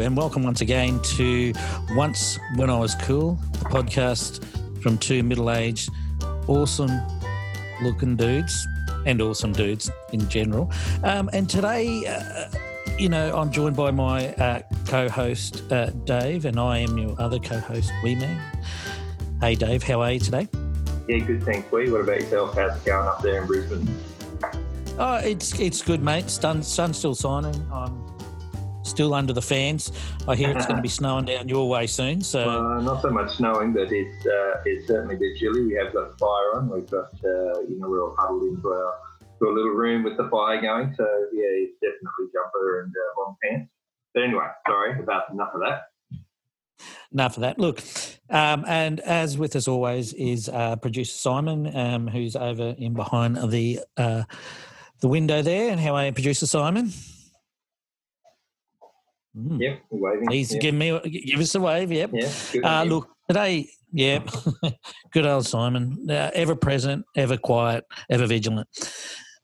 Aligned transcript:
and 0.00 0.16
welcome 0.16 0.42
once 0.42 0.60
again 0.60 1.00
to 1.00 1.52
Once 1.92 2.38
When 2.56 2.68
I 2.68 2.78
Was 2.78 2.94
Cool, 2.96 3.38
the 3.52 3.64
podcast 3.66 4.44
from 4.82 4.98
two 4.98 5.22
middle 5.22 5.50
aged, 5.50 5.90
awesome 6.46 6.90
looking 7.82 8.14
dudes 8.14 8.66
and 9.06 9.22
awesome 9.22 9.52
dudes 9.52 9.90
in 10.12 10.28
general. 10.28 10.70
Um, 11.02 11.30
and 11.32 11.48
today, 11.48 12.04
uh, 12.06 12.50
you 12.98 13.08
know, 13.08 13.34
I'm 13.36 13.50
joined 13.50 13.76
by 13.76 13.90
my 13.90 14.34
uh, 14.34 14.62
co 14.86 15.08
host, 15.08 15.62
uh, 15.72 15.90
Dave, 16.04 16.44
and 16.44 16.60
I 16.60 16.78
am 16.78 16.98
your 16.98 17.14
other 17.20 17.38
co 17.38 17.58
host, 17.58 17.90
Wee 18.02 18.16
Man. 18.16 18.40
Hey, 19.40 19.54
Dave, 19.54 19.82
how 19.82 20.02
are 20.02 20.12
you 20.12 20.20
today? 20.20 20.46
Yeah, 21.08 21.18
good, 21.18 21.42
thanks, 21.42 21.70
Wee. 21.72 21.90
What 21.90 22.02
about 22.02 22.20
yourself? 22.20 22.54
How's 22.54 22.76
it 22.76 22.84
going 22.84 23.08
up 23.08 23.22
there 23.22 23.40
in 23.40 23.46
Brisbane? 23.46 23.88
Oh, 24.98 25.16
it's 25.16 25.58
it's 25.58 25.82
good, 25.82 26.02
mate. 26.02 26.28
Sun, 26.28 26.62
sun's 26.62 26.98
still 26.98 27.14
shining. 27.14 27.66
I'm 27.72 28.05
still 28.86 29.14
under 29.14 29.32
the 29.32 29.42
fans. 29.42 29.92
I 30.26 30.36
hear 30.36 30.50
it's 30.50 30.66
going 30.66 30.76
to 30.76 30.82
be 30.82 30.88
snowing 31.00 31.24
down 31.24 31.48
your 31.48 31.68
way 31.68 31.86
soon. 31.86 32.20
So 32.20 32.48
uh, 32.48 32.80
not 32.80 33.02
so 33.02 33.10
much 33.10 33.36
snowing, 33.36 33.72
but 33.72 33.92
it's 33.92 34.26
uh, 34.26 34.62
it's 34.64 34.86
certainly 34.86 35.16
a 35.16 35.18
bit 35.18 35.36
chilly. 35.36 35.64
We 35.64 35.74
have 35.74 35.92
got 35.92 36.18
fire 36.18 36.56
on. 36.56 36.70
We've 36.70 36.90
got 36.90 37.12
uh, 37.24 37.60
you 37.68 37.76
know 37.78 37.88
we're 37.88 38.02
all 38.02 38.14
huddled 38.18 38.44
into 38.44 38.68
our 38.68 38.94
to 39.38 39.48
a 39.48 39.52
little 39.52 39.70
room 39.70 40.02
with 40.02 40.16
the 40.16 40.28
fire 40.28 40.60
going. 40.60 40.94
So 40.96 41.04
yeah, 41.32 41.44
it's 41.44 41.74
definitely 41.80 42.26
jumper 42.32 42.82
and 42.82 42.92
uh, 42.92 43.20
long 43.20 43.36
pants. 43.42 43.70
But 44.14 44.24
anyway, 44.24 44.46
sorry 44.66 44.98
about 44.98 45.30
enough 45.30 45.50
of 45.54 45.60
that. 45.60 45.82
Enough 47.12 47.36
of 47.36 47.40
that. 47.42 47.58
Look, 47.58 47.82
um, 48.30 48.64
and 48.66 49.00
as 49.00 49.38
with 49.38 49.56
us 49.56 49.68
always 49.68 50.12
is 50.14 50.48
uh, 50.48 50.76
producer 50.76 51.16
Simon, 51.16 51.74
um, 51.76 52.08
who's 52.08 52.36
over 52.36 52.74
in 52.78 52.94
behind 52.94 53.36
the 53.50 53.80
uh, 53.96 54.24
the 55.00 55.08
window 55.08 55.42
there. 55.42 55.70
And 55.70 55.80
how 55.80 55.94
are 55.94 56.06
you, 56.06 56.12
producer 56.12 56.46
Simon? 56.46 56.92
Mm. 59.36 59.60
Yep, 59.60 59.82
waving. 59.90 60.30
He's 60.30 60.52
yep. 60.52 60.62
giving 60.62 60.78
me 60.78 61.00
give 61.10 61.40
us 61.40 61.54
a 61.54 61.60
wave. 61.60 61.92
Yep. 61.92 62.10
Yeah. 62.12 62.80
Uh, 62.80 62.84
look 62.84 63.08
today. 63.28 63.68
Yep. 63.92 64.30
good 65.12 65.26
old 65.26 65.46
Simon. 65.46 66.06
Uh, 66.08 66.30
ever 66.34 66.56
present, 66.56 67.04
ever 67.16 67.36
quiet, 67.36 67.84
ever 68.10 68.26
vigilant. 68.26 68.68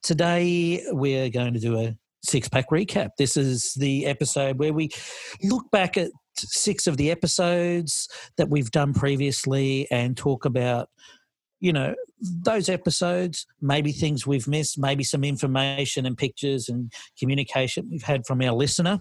Today 0.02 0.82
we're 0.90 1.30
going 1.30 1.54
to 1.54 1.60
do 1.60 1.78
a 1.78 1.96
six 2.24 2.48
pack 2.48 2.70
recap. 2.70 3.10
This 3.18 3.36
is 3.36 3.74
the 3.74 4.06
episode 4.06 4.58
where 4.58 4.72
we 4.72 4.90
look 5.42 5.70
back 5.70 5.96
at 5.96 6.10
six 6.36 6.86
of 6.86 6.96
the 6.96 7.10
episodes 7.10 8.08
that 8.36 8.48
we've 8.48 8.70
done 8.70 8.94
previously 8.94 9.86
and 9.90 10.16
talk 10.16 10.44
about 10.44 10.88
you 11.62 11.72
know 11.72 11.94
those 12.20 12.68
episodes 12.68 13.46
maybe 13.60 13.92
things 13.92 14.26
we've 14.26 14.48
missed 14.48 14.78
maybe 14.78 15.04
some 15.04 15.22
information 15.24 16.04
and 16.04 16.18
pictures 16.18 16.68
and 16.68 16.92
communication 17.18 17.88
we've 17.90 18.02
had 18.02 18.26
from 18.26 18.42
our 18.42 18.52
listener 18.52 18.98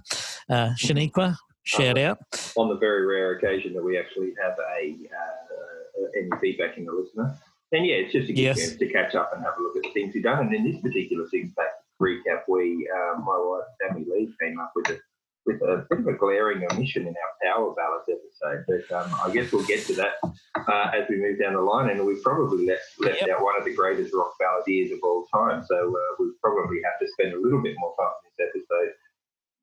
uh, 0.49 0.69
shaniqua 0.77 1.35
shout 1.63 1.97
out. 1.97 2.19
On 2.55 2.69
the 2.69 2.77
very 2.77 3.05
rare 3.05 3.33
occasion 3.33 3.73
that 3.73 3.83
we 3.83 3.97
actually 3.97 4.33
have 4.41 4.55
a 4.77 4.97
uh, 5.19 6.07
any 6.17 6.29
feedback 6.39 6.77
in 6.77 6.85
the 6.85 6.91
listener 6.91 7.35
and 7.71 7.85
yeah 7.85 7.95
it's 7.95 8.13
just 8.13 8.29
a 8.29 8.33
good 8.33 8.41
yes. 8.41 8.59
chance 8.59 8.77
to 8.77 8.87
catch 8.87 9.15
up 9.15 9.31
and 9.33 9.43
have 9.43 9.53
a 9.59 9.61
look 9.61 9.75
at 9.77 9.83
the 9.83 9.91
things 9.93 10.13
we've 10.13 10.23
done. 10.23 10.39
And 10.45 10.53
in 10.53 10.71
this 10.71 10.81
particular 10.81 11.25
six 11.29 11.49
pack 11.57 11.71
recap 12.01 12.43
we 12.47 12.87
uh, 12.95 13.19
my 13.19 13.37
wife 13.37 13.65
Tammy 13.81 14.05
Lee 14.09 14.33
came 14.39 14.59
up 14.59 14.71
with 14.75 14.89
it 14.89 15.01
with 15.45 15.61
a 15.61 15.85
bit 15.89 15.99
of 15.99 16.07
a 16.07 16.13
glaring 16.13 16.65
omission 16.71 17.07
in 17.07 17.15
our 17.15 17.53
power 17.53 17.73
ballads 17.73 18.09
episode. 18.09 18.65
But 18.67 18.95
um, 18.95 19.15
I 19.23 19.31
guess 19.31 19.51
we'll 19.51 19.65
get 19.65 19.85
to 19.87 19.93
that 19.95 20.13
uh, 20.23 20.91
as 20.93 21.07
we 21.09 21.17
move 21.17 21.39
down 21.39 21.53
the 21.53 21.61
line. 21.61 21.89
And 21.89 22.05
we've 22.05 22.21
probably 22.23 22.65
left, 22.67 22.83
left 22.99 23.21
yep. 23.21 23.29
out 23.29 23.43
one 23.43 23.57
of 23.57 23.65
the 23.65 23.73
greatest 23.73 24.13
rock 24.13 24.33
balladeers 24.41 24.93
of 24.93 24.99
all 25.03 25.25
time. 25.33 25.63
So 25.67 25.75
uh, 25.75 26.15
we 26.19 26.31
probably 26.41 26.77
have 26.83 26.99
to 27.01 27.07
spend 27.13 27.33
a 27.33 27.41
little 27.41 27.61
bit 27.61 27.75
more 27.77 27.95
time 27.99 28.11
in 28.23 28.31
this 28.37 28.49
episode 28.49 28.93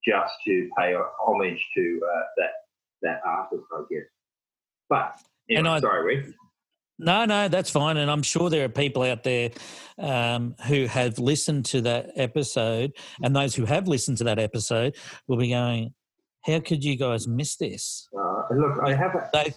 just 0.05 0.35
to 0.47 0.69
pay 0.79 0.95
homage 1.25 1.65
to 1.77 2.01
uh, 2.05 2.23
that 2.39 2.51
that 3.03 3.21
artist, 3.25 3.65
I 3.73 3.83
guess. 3.91 4.05
But 4.89 5.21
anyway, 5.49 5.59
and 5.59 5.69
I, 5.69 5.81
sorry, 5.81 6.17
Rick. 6.17 6.35
No, 6.99 7.25
no, 7.25 7.49
that's 7.49 7.71
fine. 7.71 7.97
And 7.97 8.11
I'm 8.11 8.23
sure 8.23 8.51
there 8.51 8.65
are 8.65 8.69
people 8.69 9.03
out 9.03 9.23
there 9.23 9.51
um, 9.99 10.57
who 10.67 10.87
have 10.87 11.19
listened 11.19 11.67
to 11.67 11.81
that 11.83 12.11
episode, 12.17 12.93
and 13.23 13.35
those 13.35 13.55
who 13.55 13.65
have 13.65 13.87
listened 13.87 14.19
to 14.19 14.25
that 14.25 14.39
episode 14.39 14.97
will 15.29 15.37
be 15.37 15.51
going, 15.51 15.95
How 16.45 16.61
could 16.61 16.83
you 16.83 16.97
guys 16.97 17.29
miss 17.29 17.57
this? 17.57 18.09
Uh, 18.19 18.43
look, 18.55 18.79
I 18.83 18.95
have 18.95 19.15
a. 19.15 19.31
They, 19.33 19.55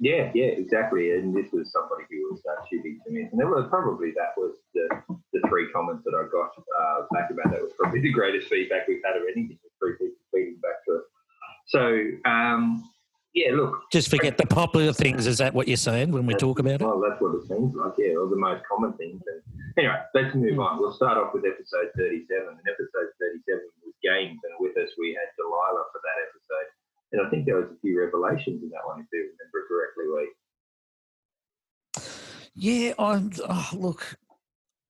yeah, 0.00 0.30
yeah, 0.34 0.52
exactly. 0.58 1.12
And 1.12 1.34
this 1.34 1.50
was 1.52 1.72
somebody 1.72 2.04
who 2.10 2.30
was 2.30 2.40
uh, 2.48 2.62
shooting 2.70 3.00
to 3.06 3.12
me. 3.12 3.28
And 3.30 3.40
there 3.40 3.48
was 3.48 3.66
probably 3.70 4.12
that 4.16 4.36
was 4.36 4.56
the, 4.74 4.88
the 5.32 5.40
three 5.48 5.68
comments 5.72 6.04
that 6.04 6.14
I 6.14 6.28
got 6.30 6.50
uh, 6.56 7.06
back 7.12 7.30
about 7.30 7.52
that 7.52 7.62
was 7.62 7.72
probably 7.78 8.00
the 8.00 8.12
greatest 8.12 8.48
feedback 8.48 8.86
we've 8.86 9.00
had 9.04 9.16
of 9.16 9.22
anything, 9.24 9.58
three 9.78 9.92
people 9.92 10.16
feeding 10.32 10.58
back 10.62 10.84
to 10.86 10.96
us. 10.96 11.02
So, 11.66 12.30
um, 12.30 12.88
yeah, 13.34 13.52
look. 13.52 13.90
Just 13.92 14.08
forget 14.08 14.38
the 14.38 14.46
popular 14.46 14.92
things. 14.92 15.26
Is 15.26 15.38
that 15.38 15.54
what 15.54 15.68
you're 15.68 15.76
saying 15.76 16.12
when 16.12 16.26
we 16.26 16.34
talk 16.34 16.58
about 16.58 16.80
it? 16.80 16.82
Well, 16.82 17.00
that's 17.00 17.20
what 17.20 17.34
it 17.36 17.46
seems 17.46 17.74
like. 17.74 17.92
Yeah, 17.98 18.16
all 18.16 18.28
the 18.28 18.36
most 18.36 18.64
common 18.64 18.92
things. 18.94 19.20
And 19.26 19.42
anyway, 19.76 20.00
let's 20.14 20.34
move 20.34 20.56
mm. 20.56 20.64
on. 20.64 20.80
We'll 20.80 20.94
start 20.94 21.18
off 21.18 21.34
with 21.34 21.44
episode 21.44 21.92
37. 21.96 22.26
And 22.48 22.66
episode 22.66 23.12
37 23.20 23.60
was 23.84 23.94
games, 24.02 24.40
and 24.44 24.54
with 24.58 24.76
us 24.78 24.90
we 24.98 25.12
had 25.12 25.28
Delilah 25.36 25.84
for 25.92 26.00
that 26.02 26.18
episode. 26.24 26.68
And 27.12 27.26
I 27.26 27.30
think 27.30 27.46
there 27.46 27.56
was 27.56 27.70
a 27.70 27.80
few 27.80 28.00
revelations 28.00 28.62
in 28.62 28.70
that 28.70 28.84
one, 28.84 29.00
if 29.00 29.06
you 29.12 29.30
remember 29.32 29.64
correctly, 29.68 30.08
Lee. 30.12 30.32
Yeah, 32.54 32.94
I'm. 32.98 33.30
Oh, 33.48 33.70
look, 33.72 34.18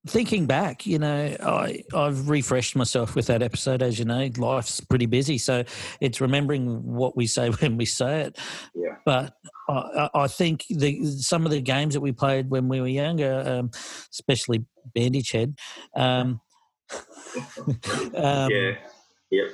thinking 0.06 0.46
back, 0.46 0.86
you 0.86 0.98
know, 0.98 1.36
I 1.40 1.82
I've 1.94 2.28
refreshed 2.28 2.76
myself 2.76 3.14
with 3.14 3.26
that 3.26 3.42
episode. 3.42 3.82
As 3.82 3.98
you 3.98 4.04
know, 4.04 4.30
life's 4.36 4.80
pretty 4.80 5.06
busy, 5.06 5.38
so 5.38 5.64
it's 6.00 6.20
remembering 6.20 6.82
what 6.82 7.16
we 7.16 7.26
say 7.26 7.48
when 7.60 7.76
we 7.76 7.84
say 7.84 8.22
it. 8.22 8.38
Yeah. 8.74 8.96
But 9.04 9.34
I, 9.68 10.10
I 10.14 10.28
think 10.28 10.64
the 10.70 11.04
some 11.06 11.44
of 11.44 11.50
the 11.50 11.60
games 11.60 11.94
that 11.94 12.00
we 12.00 12.12
played 12.12 12.50
when 12.50 12.68
we 12.68 12.80
were 12.80 12.88
younger, 12.88 13.42
um, 13.46 13.70
especially 14.12 14.64
Bandage 14.94 15.30
Head. 15.32 15.58
Um, 15.96 16.40
um, 18.14 18.50
yeah. 18.50 18.72
Yep. 19.30 19.50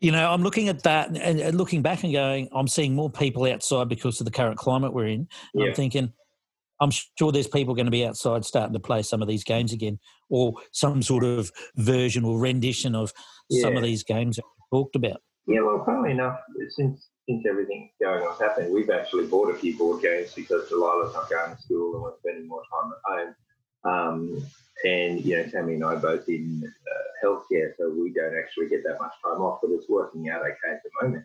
You 0.00 0.12
know, 0.12 0.30
I'm 0.30 0.42
looking 0.42 0.68
at 0.68 0.82
that 0.82 1.08
and, 1.08 1.40
and, 1.40 1.56
looking 1.56 1.82
back 1.82 2.04
and 2.04 2.12
going, 2.12 2.48
I'm 2.52 2.68
seeing 2.68 2.94
more 2.94 3.10
people 3.10 3.44
outside 3.44 3.88
because 3.88 4.20
of 4.20 4.26
the 4.26 4.30
current 4.30 4.58
climate 4.58 4.92
we're 4.92 5.06
in. 5.06 5.26
Yeah. 5.54 5.68
I'm 5.68 5.74
thinking, 5.74 6.12
I'm 6.80 6.90
sure 6.90 7.32
there's 7.32 7.46
people 7.46 7.74
going 7.74 7.86
to 7.86 7.90
be 7.90 8.06
outside 8.06 8.44
starting 8.44 8.74
to 8.74 8.80
play 8.80 9.02
some 9.02 9.22
of 9.22 9.28
these 9.28 9.44
games 9.44 9.72
again, 9.72 9.98
or 10.28 10.54
some 10.72 11.02
sort 11.02 11.24
of 11.24 11.50
version 11.76 12.24
or 12.24 12.38
rendition 12.38 12.94
of 12.94 13.12
yeah. 13.48 13.62
some 13.62 13.76
of 13.76 13.82
these 13.82 14.02
games 14.02 14.36
that 14.36 14.44
we 14.44 14.78
talked 14.78 14.96
about. 14.96 15.20
Yeah, 15.46 15.60
well, 15.60 15.84
funnily 15.84 16.10
enough, 16.10 16.40
since 16.70 17.08
since 17.28 17.44
everything 17.48 17.90
going 18.00 18.22
on's 18.22 18.40
happened, 18.40 18.72
we've 18.72 18.90
actually 18.90 19.26
bought 19.26 19.50
a 19.50 19.58
few 19.58 19.76
board 19.76 20.02
games 20.02 20.32
because 20.34 20.68
Delilah's 20.68 21.12
not 21.12 21.28
going 21.28 21.56
to 21.56 21.62
school 21.62 21.94
and 21.94 22.02
we're 22.02 22.16
spending 22.18 22.48
more 22.48 22.62
time 22.70 22.92
at 22.92 23.12
home. 23.12 23.34
Um, 23.84 24.46
and 24.84 25.24
you 25.24 25.36
know, 25.36 25.48
Tammy 25.48 25.74
and 25.74 25.84
I 25.84 25.96
both 25.96 26.28
in 26.28 26.62
uh, 26.64 27.26
healthcare, 27.26 27.72
so 27.78 27.90
we 27.90 28.12
don't 28.12 28.36
actually 28.36 28.68
get 28.68 28.84
that 28.84 28.98
much 29.00 29.12
time 29.24 29.40
off, 29.40 29.60
but 29.62 29.72
it's 29.72 29.88
working 29.88 30.28
out 30.28 30.42
okay 30.42 30.72
at 30.72 30.82
the 30.82 30.90
moment. 31.02 31.24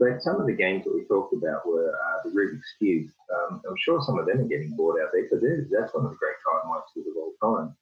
But 0.00 0.22
some 0.22 0.40
of 0.40 0.46
the 0.46 0.54
games 0.54 0.84
that 0.84 0.94
we 0.94 1.04
talked 1.04 1.34
about 1.34 1.66
were 1.66 1.92
uh, 1.92 2.22
the 2.24 2.30
Rubik's 2.30 2.74
Cube. 2.78 3.10
Um, 3.36 3.60
I'm 3.68 3.76
sure 3.78 4.02
some 4.02 4.18
of 4.18 4.24
them 4.24 4.40
are 4.40 4.48
getting 4.48 4.74
bought 4.74 4.98
out 4.98 5.10
there, 5.12 5.28
but 5.30 5.40
that's 5.70 5.94
one 5.94 6.06
of 6.06 6.12
the 6.12 6.16
great 6.16 6.36
time 6.42 6.70
wasters 6.70 7.04
of 7.06 7.16
all 7.16 7.34
time. 7.58 7.76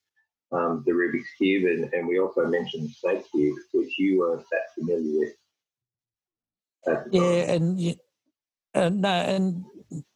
Um, 0.51 0.83
the 0.85 0.93
Rubik's 0.93 1.29
Cube, 1.39 1.65
and, 1.65 1.93
and 1.95 2.09
we 2.09 2.19
also 2.19 2.45
mentioned 2.47 2.91
Snake 2.91 3.25
Cube, 3.31 3.57
which 3.73 3.97
you 3.99 4.19
weren't 4.19 4.45
that 4.51 4.75
familiar 4.75 5.21
with. 5.21 5.33
Yeah, 7.13 7.53
and 7.53 7.97
and 8.75 9.01
no, 9.01 9.09
and 9.09 9.65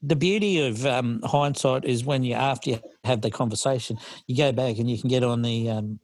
the 0.02 0.16
beauty 0.16 0.66
of 0.66 0.84
um, 0.84 1.21
hindsight 1.24 1.84
is 1.84 2.04
when 2.04 2.24
you 2.24 2.34
after 2.34 2.71
you 2.71 2.80
have 3.04 3.21
the 3.21 3.30
conversation, 3.30 3.98
you 4.27 4.36
go 4.36 4.53
back 4.53 4.78
and 4.78 4.91
you 4.91 4.98
can 4.98 5.09
get 5.09 5.22
on 5.22 5.42
the 5.42 5.71
um, 5.71 6.00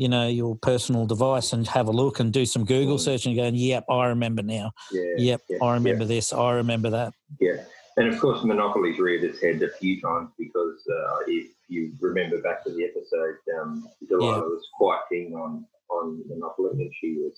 you 0.00 0.08
know, 0.08 0.26
your 0.26 0.56
personal 0.56 1.04
device 1.04 1.52
and 1.52 1.68
have 1.68 1.86
a 1.86 1.90
look 1.90 2.20
and 2.20 2.32
do 2.32 2.46
some 2.46 2.64
Google 2.64 2.96
mm. 2.96 3.00
search 3.00 3.26
and 3.26 3.36
going, 3.36 3.54
yep, 3.54 3.84
I 3.90 4.06
remember 4.06 4.42
now. 4.42 4.72
Yeah, 4.90 5.02
yep, 5.18 5.42
yeah, 5.46 5.58
I 5.62 5.74
remember 5.74 6.04
yeah. 6.04 6.16
this. 6.16 6.32
I 6.32 6.52
remember 6.52 6.88
that. 6.88 7.12
Yeah. 7.38 7.64
And 7.98 8.08
of 8.08 8.18
course, 8.18 8.42
Monopoly's 8.42 8.98
reared 8.98 9.24
its 9.24 9.42
head 9.42 9.62
a 9.62 9.68
few 9.68 10.00
times 10.00 10.30
because 10.38 10.80
uh, 10.88 11.16
if 11.26 11.48
you 11.68 11.92
remember 12.00 12.40
back 12.40 12.64
to 12.64 12.70
the 12.70 12.82
episode, 12.82 13.36
um, 13.60 13.86
Delilah 14.08 14.40
was 14.40 14.66
quite 14.78 15.02
keen 15.12 15.34
on, 15.34 15.66
on 15.90 16.22
Monopoly 16.26 16.82
and 16.82 16.90
she 16.98 17.18
was 17.18 17.34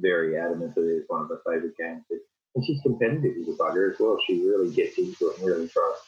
very 0.00 0.38
adamant 0.38 0.74
that 0.74 0.88
it 0.88 0.94
was 0.94 1.04
one 1.08 1.20
of 1.20 1.28
her 1.28 1.42
favourite 1.44 1.76
games. 1.76 2.02
And 2.54 2.64
she's 2.64 2.80
competitive 2.80 3.36
as 3.42 3.54
a 3.54 3.58
bugger 3.58 3.92
as 3.92 4.00
well. 4.00 4.18
She 4.26 4.40
really 4.40 4.74
gets 4.74 4.96
into 4.96 5.28
it 5.28 5.36
and 5.36 5.46
really 5.46 5.68
tries, 5.68 5.98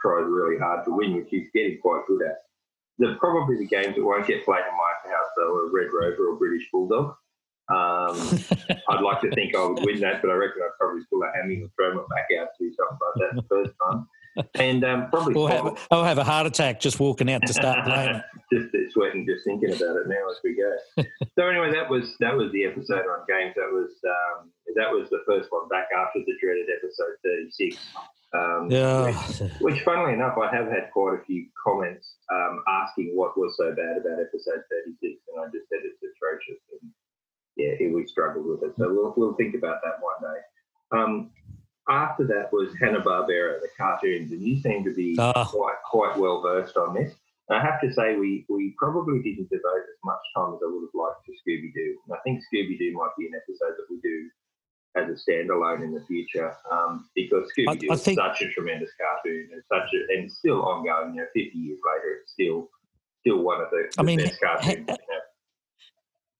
tries 0.00 0.24
really 0.26 0.58
hard 0.58 0.86
to 0.86 0.96
win, 0.96 1.14
which 1.14 1.28
she's 1.28 1.50
getting 1.52 1.78
quite 1.82 2.06
good 2.08 2.22
at 2.22 2.47
the 2.98 3.16
probably 3.18 3.56
the 3.56 3.66
games 3.66 3.96
that 3.96 4.04
won't 4.04 4.26
get 4.26 4.44
played 4.44 4.64
in 4.68 4.76
my 4.76 5.10
house 5.10 5.28
though 5.36 5.54
are 5.54 5.70
Red 5.70 5.88
Rover 5.92 6.30
or 6.30 6.36
British 6.36 6.68
Bulldog. 6.72 7.14
Um, 7.68 8.16
I'd 8.88 9.02
like 9.02 9.20
to 9.20 9.30
think 9.34 9.54
I 9.54 9.66
would 9.66 9.84
win 9.84 10.00
that, 10.00 10.22
but 10.22 10.30
I 10.30 10.34
reckon 10.34 10.62
I'd 10.62 10.78
probably 10.78 11.02
pull 11.10 11.22
a 11.22 11.30
hammy 11.36 11.56
and 11.56 11.70
throw 11.76 11.94
my 11.94 12.02
back 12.14 12.28
out 12.40 12.48
to 12.58 12.72
something 12.72 12.98
like 13.00 13.30
that 13.30 13.36
the 13.36 13.48
first 13.48 13.74
time. 13.82 14.08
And 14.54 14.84
um, 14.84 15.10
probably 15.10 15.34
we'll 15.34 15.48
have, 15.48 15.86
I'll 15.90 16.04
have 16.04 16.18
a 16.18 16.24
heart 16.24 16.46
attack 16.46 16.80
just 16.80 17.00
walking 17.00 17.30
out 17.30 17.42
to 17.46 17.52
start 17.52 17.84
playing 17.84 18.22
just 18.52 18.68
sweating 18.92 19.26
just 19.26 19.44
thinking 19.44 19.70
about 19.70 19.96
it 19.96 20.06
now 20.06 20.30
as 20.30 20.38
we 20.44 20.54
go. 20.54 21.04
so 21.34 21.48
anyway, 21.48 21.72
that 21.72 21.90
was 21.90 22.14
that 22.20 22.36
was 22.36 22.52
the 22.52 22.64
episode 22.64 23.02
on 23.02 23.26
games. 23.28 23.54
That 23.56 23.70
was 23.72 23.90
um, 24.06 24.50
that 24.76 24.90
was 24.90 25.10
the 25.10 25.22
first 25.26 25.48
one 25.50 25.68
back 25.68 25.88
after 25.96 26.20
the 26.20 26.34
dreaded 26.40 26.66
episode 26.70 27.18
36. 27.24 27.76
Um, 28.34 28.68
yeah. 28.70 29.06
Which, 29.06 29.52
which, 29.60 29.82
funnily 29.84 30.12
enough, 30.12 30.36
I 30.36 30.54
have 30.54 30.66
had 30.66 30.90
quite 30.92 31.18
a 31.20 31.24
few 31.24 31.46
comments 31.64 32.16
um, 32.32 32.62
asking 32.68 33.12
what 33.14 33.38
was 33.38 33.56
so 33.56 33.70
bad 33.74 33.96
about 33.98 34.20
episode 34.20 34.62
36, 34.68 35.00
and 35.02 35.40
I 35.40 35.44
just 35.46 35.68
said 35.68 35.80
it's 35.84 36.02
atrocious. 36.02 36.60
And 36.80 36.90
yeah, 37.56 37.88
we 37.88 38.06
struggled 38.06 38.46
with 38.46 38.62
it. 38.62 38.76
So 38.78 38.92
we'll, 38.92 39.14
we'll 39.16 39.34
think 39.34 39.54
about 39.54 39.80
that 39.82 40.00
one 40.00 40.20
day. 40.20 40.40
Um, 40.92 41.30
after 41.88 42.26
that 42.26 42.52
was 42.52 42.68
Hanna 42.80 43.00
Barbera, 43.00 43.60
the 43.60 43.68
cartoons, 43.76 44.30
and 44.30 44.42
you 44.42 44.60
seem 44.60 44.84
to 44.84 44.94
be 44.94 45.16
oh. 45.18 45.44
quite 45.48 45.80
quite 45.90 46.16
well 46.18 46.42
versed 46.42 46.76
on 46.76 46.94
this. 46.94 47.14
And 47.48 47.58
I 47.58 47.64
have 47.64 47.80
to 47.80 47.92
say, 47.92 48.16
we 48.16 48.44
we 48.48 48.74
probably 48.78 49.22
didn't 49.22 49.48
devote 49.48 49.88
as 49.88 50.00
much 50.04 50.20
time 50.36 50.52
as 50.54 50.60
I 50.62 50.68
would 50.68 50.84
have 50.84 50.94
liked 50.94 51.24
to 51.24 51.32
Scooby 51.32 51.72
Doo. 51.72 51.96
I 52.12 52.18
think 52.24 52.40
Scooby 52.44 52.78
Doo 52.78 52.92
might 52.92 53.16
be 53.18 53.26
an 53.26 53.32
episode 53.34 53.76
that 53.76 53.88
we 53.88 53.98
do 54.02 54.28
as 54.98 55.08
a 55.08 55.30
standalone 55.30 55.82
in 55.82 55.92
the 55.92 56.04
future 56.06 56.54
um, 56.70 57.08
because 57.14 57.48
Scooby 57.56 57.78
Doo 57.78 57.92
is 57.92 58.02
think, 58.02 58.18
such 58.18 58.42
a 58.42 58.48
tremendous 58.50 58.90
cartoon 59.00 59.48
and 59.52 59.62
such 59.70 59.88
a, 59.94 60.18
and 60.18 60.30
still 60.30 60.62
ongoing. 60.62 61.14
You 61.14 61.22
know, 61.22 61.26
fifty 61.34 61.58
years 61.58 61.78
later, 61.86 62.18
it's 62.20 62.32
still 62.32 62.68
still 63.20 63.42
one 63.42 63.60
of 63.60 63.70
the, 63.70 63.88
the 63.94 64.00
I 64.00 64.02
mean, 64.04 64.18
best 64.18 64.40
cartoons. 64.40 64.86
Ha, 64.88 64.96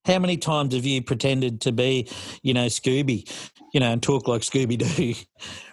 how 0.05 0.19
many 0.19 0.37
times 0.39 0.75
have 0.75 0.87
you 0.87 1.03
pretended 1.03 1.61
to 1.63 1.73
be, 1.73 2.09
you 2.43 2.55
know, 2.55 2.67
Scooby, 2.67 3.31
you 3.75 3.81
know, 3.81 3.93
and 3.93 4.03
talk 4.03 4.27
like 4.27 4.41
Scooby 4.41 4.79
Doo, 4.79 5.15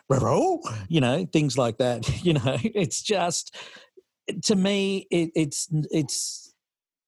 you 0.89 1.01
know, 1.01 1.25
things 1.31 1.57
like 1.57 1.77
that. 1.77 2.09
You 2.23 2.33
know, 2.33 2.57
it's 2.63 3.01
just 3.01 3.55
to 4.43 4.55
me, 4.55 5.07
it, 5.11 5.31
it's 5.35 5.67
it's 5.91 6.53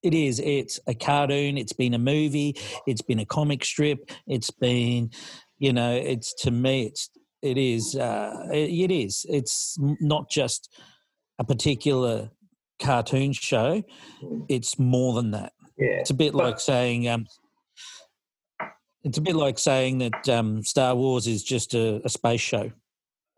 it 0.03 0.13
is. 0.13 0.39
It's 0.39 0.79
a 0.87 0.93
cartoon. 0.93 1.57
It's 1.57 1.73
been 1.73 1.93
a 1.93 1.99
movie. 1.99 2.55
It's 2.85 3.01
been 3.01 3.19
a 3.19 3.25
comic 3.25 3.65
strip. 3.65 4.09
It's 4.27 4.51
been, 4.51 5.11
you 5.59 5.73
know, 5.73 5.93
it's 5.93 6.33
to 6.43 6.51
me, 6.51 6.85
it's 6.85 7.09
it 7.41 7.57
is. 7.57 7.95
Uh, 7.95 8.47
it 8.51 8.91
is. 8.91 9.25
It's 9.29 9.77
not 9.79 10.29
just 10.29 10.75
a 11.39 11.43
particular 11.43 12.31
cartoon 12.81 13.33
show. 13.33 13.83
It's 14.49 14.79
more 14.79 15.13
than 15.13 15.31
that. 15.31 15.53
Yeah. 15.77 15.99
It's 15.99 16.09
a 16.09 16.15
bit 16.15 16.33
but, 16.33 16.43
like 16.43 16.59
saying 16.59 17.07
um, 17.07 17.27
it's 19.03 19.17
a 19.17 19.21
bit 19.21 19.35
like 19.35 19.59
saying 19.59 19.99
that 19.99 20.29
um, 20.29 20.63
Star 20.63 20.95
Wars 20.95 21.27
is 21.27 21.43
just 21.43 21.73
a, 21.73 22.01
a, 22.03 22.09
space 22.09 22.41
show. 22.41 22.71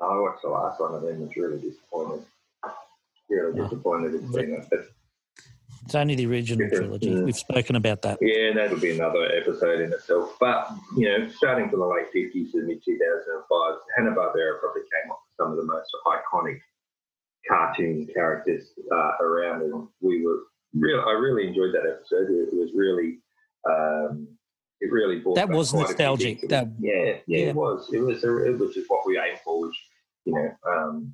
I 0.01 0.18
watched 0.18 0.42
the 0.42 0.50
last 0.50 0.80
one 0.80 0.95
of 0.95 1.01
them. 1.01 1.24
It's 1.24 1.38
really 1.38 1.60
disappointed. 1.60 2.25
Really 3.30 3.62
disappointed 3.62 4.16
in 4.16 4.33
seeing 4.33 4.68
it. 4.71 4.86
It's 5.86 5.96
only 5.96 6.16
the 6.16 6.26
original 6.28 6.70
trilogy. 6.70 7.22
We've 7.22 7.36
spoken 7.36 7.76
about 7.76 8.02
that. 8.04 8.20
Yeah, 8.22 8.54
that'll 8.54 8.80
be 8.80 8.96
another 8.96 9.26
episode 9.31 9.81
in 9.81 9.94
itself. 9.94 10.36
But, 10.40 10.72
you 10.96 11.06
know, 11.06 11.30
starting 11.30 11.70
from 11.70 11.80
the 11.80 11.86
late 11.86 12.08
50s 12.14 12.52
to 12.52 12.62
mid 12.64 12.84
2005, 12.84 13.76
Hanna-Barbera 13.98 14.60
probably 14.60 14.81
came 14.81 15.12
up 15.12 15.20
with 15.26 15.38
some 15.38 15.52
of 15.52 15.58
the 15.58 15.64
most 15.64 15.90
iconic 16.06 16.60
cartoon 17.48 18.08
characters 18.14 18.72
uh, 18.92 19.24
around. 19.24 19.64
And 19.64 19.88
we 20.02 20.26
were 20.26 20.40
real. 20.74 21.04
I 21.08 21.12
really 21.12 21.48
enjoyed 21.48 21.74
that 21.74 21.90
episode. 21.90 22.30
It 22.30 22.54
was 22.54 22.72
really, 22.76 23.20
um, 23.70 24.28
it 24.81 24.92
really 24.92 25.20
brought 25.20 25.36
that 25.36 25.50
was 25.50 25.74
nostalgic. 25.74 26.48
That 26.50 26.68
yeah, 26.80 26.94
yeah, 27.04 27.14
yeah, 27.28 27.46
it 27.50 27.56
was. 27.56 27.90
It 27.92 28.00
was. 28.00 28.24
A, 28.24 28.46
it 28.46 28.58
was 28.58 28.74
just 28.74 28.90
what 28.90 29.06
we 29.06 29.18
aimed 29.18 29.40
for. 29.44 29.68
Which 29.68 29.76
you 30.26 30.34
know, 30.34 30.52
um, 30.72 31.14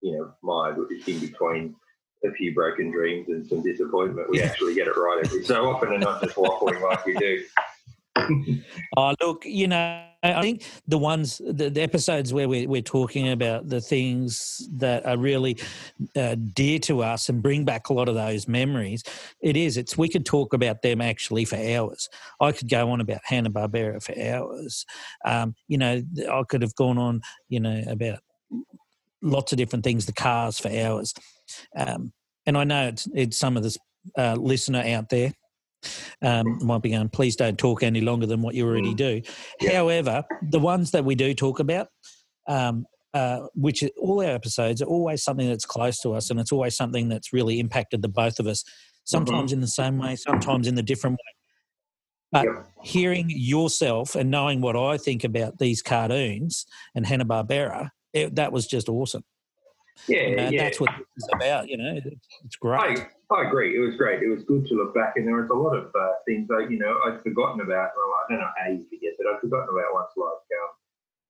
you 0.00 0.12
know, 0.16 0.32
my 0.42 0.70
in 0.70 1.20
between 1.20 1.74
a 2.24 2.32
few 2.32 2.54
broken 2.54 2.90
dreams 2.90 3.28
and 3.28 3.46
some 3.46 3.62
disappointment, 3.62 4.30
we 4.30 4.40
actually 4.42 4.74
get 4.74 4.86
it 4.86 4.96
right 4.96 5.22
every 5.24 5.44
so 5.44 5.66
often, 5.66 5.92
and 5.92 6.02
not 6.02 6.22
just 6.22 6.36
waffling 6.36 6.80
like 6.82 7.04
we 7.04 7.14
do. 7.14 7.44
oh, 8.96 9.14
look, 9.20 9.44
you 9.44 9.68
know, 9.68 10.02
I 10.22 10.40
think 10.40 10.64
the 10.88 10.98
ones, 10.98 11.40
the, 11.44 11.70
the, 11.70 11.82
episodes 11.82 12.32
where 12.32 12.48
we're, 12.48 12.68
we're 12.68 12.82
talking 12.82 13.30
about 13.30 13.68
the 13.68 13.80
things 13.80 14.66
that 14.72 15.04
are 15.06 15.16
really 15.16 15.58
uh, 16.16 16.36
dear 16.54 16.78
to 16.80 17.02
us 17.02 17.28
and 17.28 17.42
bring 17.42 17.64
back 17.64 17.88
a 17.88 17.92
lot 17.92 18.08
of 18.08 18.14
those 18.14 18.48
memories, 18.48 19.02
it 19.40 19.56
is. 19.56 19.76
It's 19.76 19.98
we 19.98 20.08
could 20.08 20.24
talk 20.24 20.52
about 20.52 20.82
them 20.82 21.00
actually 21.00 21.44
for 21.44 21.56
hours. 21.56 22.08
I 22.40 22.52
could 22.52 22.68
go 22.68 22.90
on 22.90 23.00
about 23.00 23.20
Hanna 23.24 23.50
Barbera 23.50 24.02
for 24.02 24.18
hours. 24.18 24.84
Um, 25.24 25.54
you 25.68 25.78
know, 25.78 26.02
I 26.30 26.42
could 26.48 26.62
have 26.62 26.74
gone 26.74 26.98
on, 26.98 27.20
you 27.48 27.60
know, 27.60 27.82
about 27.86 28.20
lots 29.22 29.52
of 29.52 29.58
different 29.58 29.84
things, 29.84 30.06
the 30.06 30.12
cars 30.12 30.58
for 30.58 30.68
hours. 30.68 31.14
Um, 31.76 32.12
and 32.46 32.56
I 32.56 32.64
know 32.64 32.88
it's, 32.88 33.08
it's 33.14 33.36
some 33.36 33.56
of 33.56 33.62
this 33.62 33.78
uh, 34.16 34.34
listener 34.34 34.82
out 34.86 35.08
there 35.08 35.32
um, 36.22 36.64
might 36.64 36.82
be 36.82 36.90
going, 36.90 37.08
please 37.08 37.36
don't 37.36 37.58
talk 37.58 37.82
any 37.82 38.00
longer 38.00 38.26
than 38.26 38.42
what 38.42 38.54
you 38.54 38.66
already 38.66 38.94
mm. 38.94 38.96
do. 38.96 39.22
Yeah. 39.60 39.76
However, 39.76 40.24
the 40.42 40.58
ones 40.58 40.90
that 40.92 41.04
we 41.04 41.14
do 41.14 41.34
talk 41.34 41.60
about, 41.60 41.88
um, 42.48 42.86
uh, 43.14 43.46
which 43.54 43.82
all 44.00 44.20
our 44.20 44.30
episodes 44.30 44.82
are 44.82 44.86
always 44.86 45.22
something 45.22 45.48
that's 45.48 45.64
close 45.64 46.00
to 46.00 46.12
us 46.12 46.30
and 46.30 46.38
it's 46.38 46.52
always 46.52 46.76
something 46.76 47.08
that's 47.08 47.32
really 47.32 47.58
impacted 47.60 48.02
the 48.02 48.08
both 48.08 48.38
of 48.38 48.46
us, 48.46 48.64
sometimes 49.04 49.50
mm-hmm. 49.50 49.58
in 49.58 49.60
the 49.60 49.68
same 49.68 49.98
way, 49.98 50.16
sometimes 50.16 50.66
in 50.66 50.74
the 50.74 50.82
different 50.82 51.14
way. 51.14 51.32
But 52.32 52.46
hearing 52.82 53.26
yourself 53.28 54.14
and 54.14 54.30
knowing 54.30 54.60
what 54.60 54.76
I 54.76 54.98
think 54.98 55.24
about 55.24 55.58
these 55.58 55.80
cartoons 55.80 56.66
and 56.94 57.06
Hanna 57.06 57.24
Barbera, 57.24 57.90
that 58.32 58.52
was 58.52 58.66
just 58.66 58.88
awesome. 58.88 59.22
Yeah, 60.08 60.48
yeah. 60.50 60.64
That's 60.64 60.80
what 60.80 60.90
it's 61.16 61.28
about. 61.32 61.68
You 61.68 61.78
know, 61.78 62.00
it's 62.44 62.56
great. 62.56 63.00
I, 63.30 63.34
I 63.34 63.48
agree. 63.48 63.76
It 63.76 63.80
was 63.80 63.96
great. 63.96 64.22
It 64.22 64.28
was 64.28 64.44
good 64.44 64.66
to 64.66 64.74
look 64.74 64.94
back, 64.94 65.14
and 65.16 65.26
there 65.26 65.40
was 65.40 65.50
a 65.50 65.54
lot 65.54 65.76
of 65.76 65.86
uh, 65.94 66.12
things 66.26 66.48
that 66.48 66.68
you 66.70 66.78
know 66.78 66.98
I'd 67.06 67.22
forgotten 67.22 67.60
about. 67.60 67.90
Well, 67.96 68.12
I 68.14 68.24
don't 68.28 68.40
know 68.40 68.50
how 68.56 68.70
you 68.70 68.84
forget, 68.88 69.12
but 69.18 69.26
I'd 69.26 69.40
forgotten 69.40 69.68
about 69.70 69.94
once 69.94 70.10
like 70.16 70.46
um, 70.60 70.72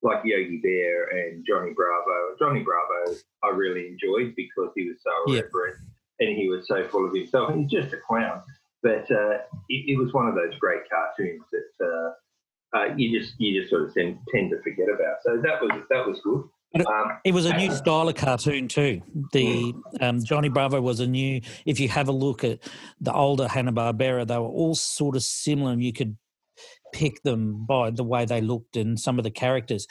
like 0.03 0.25
Yogi 0.25 0.59
Bear 0.63 1.09
and 1.09 1.45
Johnny 1.47 1.73
Bravo. 1.73 2.37
Johnny 2.39 2.63
Bravo, 2.63 3.17
I 3.43 3.49
really 3.51 3.87
enjoyed 3.89 4.35
because 4.37 4.71
he 4.75 4.89
was 4.89 4.99
so 5.03 5.33
irreverent 5.33 5.79
and 6.21 6.37
he 6.37 6.49
was 6.49 6.67
so 6.67 6.87
full 6.89 7.07
of 7.07 7.15
himself. 7.15 7.55
He's 7.55 7.71
just 7.71 7.93
a 7.93 7.99
clown, 7.99 8.43
but 8.83 9.11
uh, 9.11 9.39
it, 9.69 9.91
it, 9.95 9.99
was 9.99 10.13
one 10.13 10.29
of 10.29 10.35
those 10.35 10.55
great 10.59 10.83
cartoons 10.89 11.43
that 11.53 11.87
uh, 11.87 12.77
uh, 12.77 12.95
you 12.97 13.19
just 13.19 13.35
you 13.39 13.59
just 13.61 13.71
sort 13.71 13.83
of 13.83 13.95
tend, 13.95 14.19
tend 14.33 14.51
to 14.51 14.63
forget 14.63 14.89
about. 14.89 15.17
So 15.23 15.41
that 15.43 15.61
was 15.61 15.83
that 15.91 16.07
was 16.07 16.21
good. 16.23 16.45
Um, 16.81 17.19
it 17.25 17.33
was 17.33 17.47
a 17.47 17.57
new 17.57 17.71
style 17.73 18.09
of 18.09 18.15
cartoon 18.15 18.69
too. 18.69 19.03
The 19.33 19.75
um, 20.01 20.25
Johnny 20.25 20.49
Bravo 20.49 20.81
was 20.81 21.01
a 21.01 21.07
new. 21.07 21.41
If 21.65 21.81
you 21.81 21.89
have 21.89 22.09
a 22.09 22.13
look 22.13 22.45
at 22.45 22.61
the 23.01 23.13
older 23.13 23.49
Hanna 23.49 23.73
Barbera, 23.73 24.27
they 24.27 24.39
were 24.39 24.45
all 24.45 24.75
sort 24.75 25.17
of 25.17 25.23
similar. 25.23 25.73
and 25.73 25.83
You 25.83 25.93
could 25.93 26.17
pick 26.93 27.23
them 27.23 27.67
by 27.67 27.91
the 27.91 28.05
way 28.05 28.25
they 28.25 28.41
looked 28.41 28.77
and 28.77 28.99
some 28.99 29.19
of 29.19 29.25
the 29.25 29.31
characters. 29.31 29.87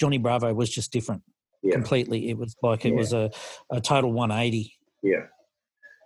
Johnny 0.00 0.18
Bravo 0.18 0.52
was 0.54 0.70
just 0.70 0.92
different 0.92 1.22
yeah. 1.62 1.74
completely. 1.74 2.28
It 2.30 2.38
was 2.38 2.56
like 2.62 2.84
it 2.84 2.90
yeah. 2.90 2.96
was 2.96 3.12
a, 3.12 3.30
a 3.70 3.80
total 3.80 4.12
180. 4.12 4.72
Yeah. 5.02 5.26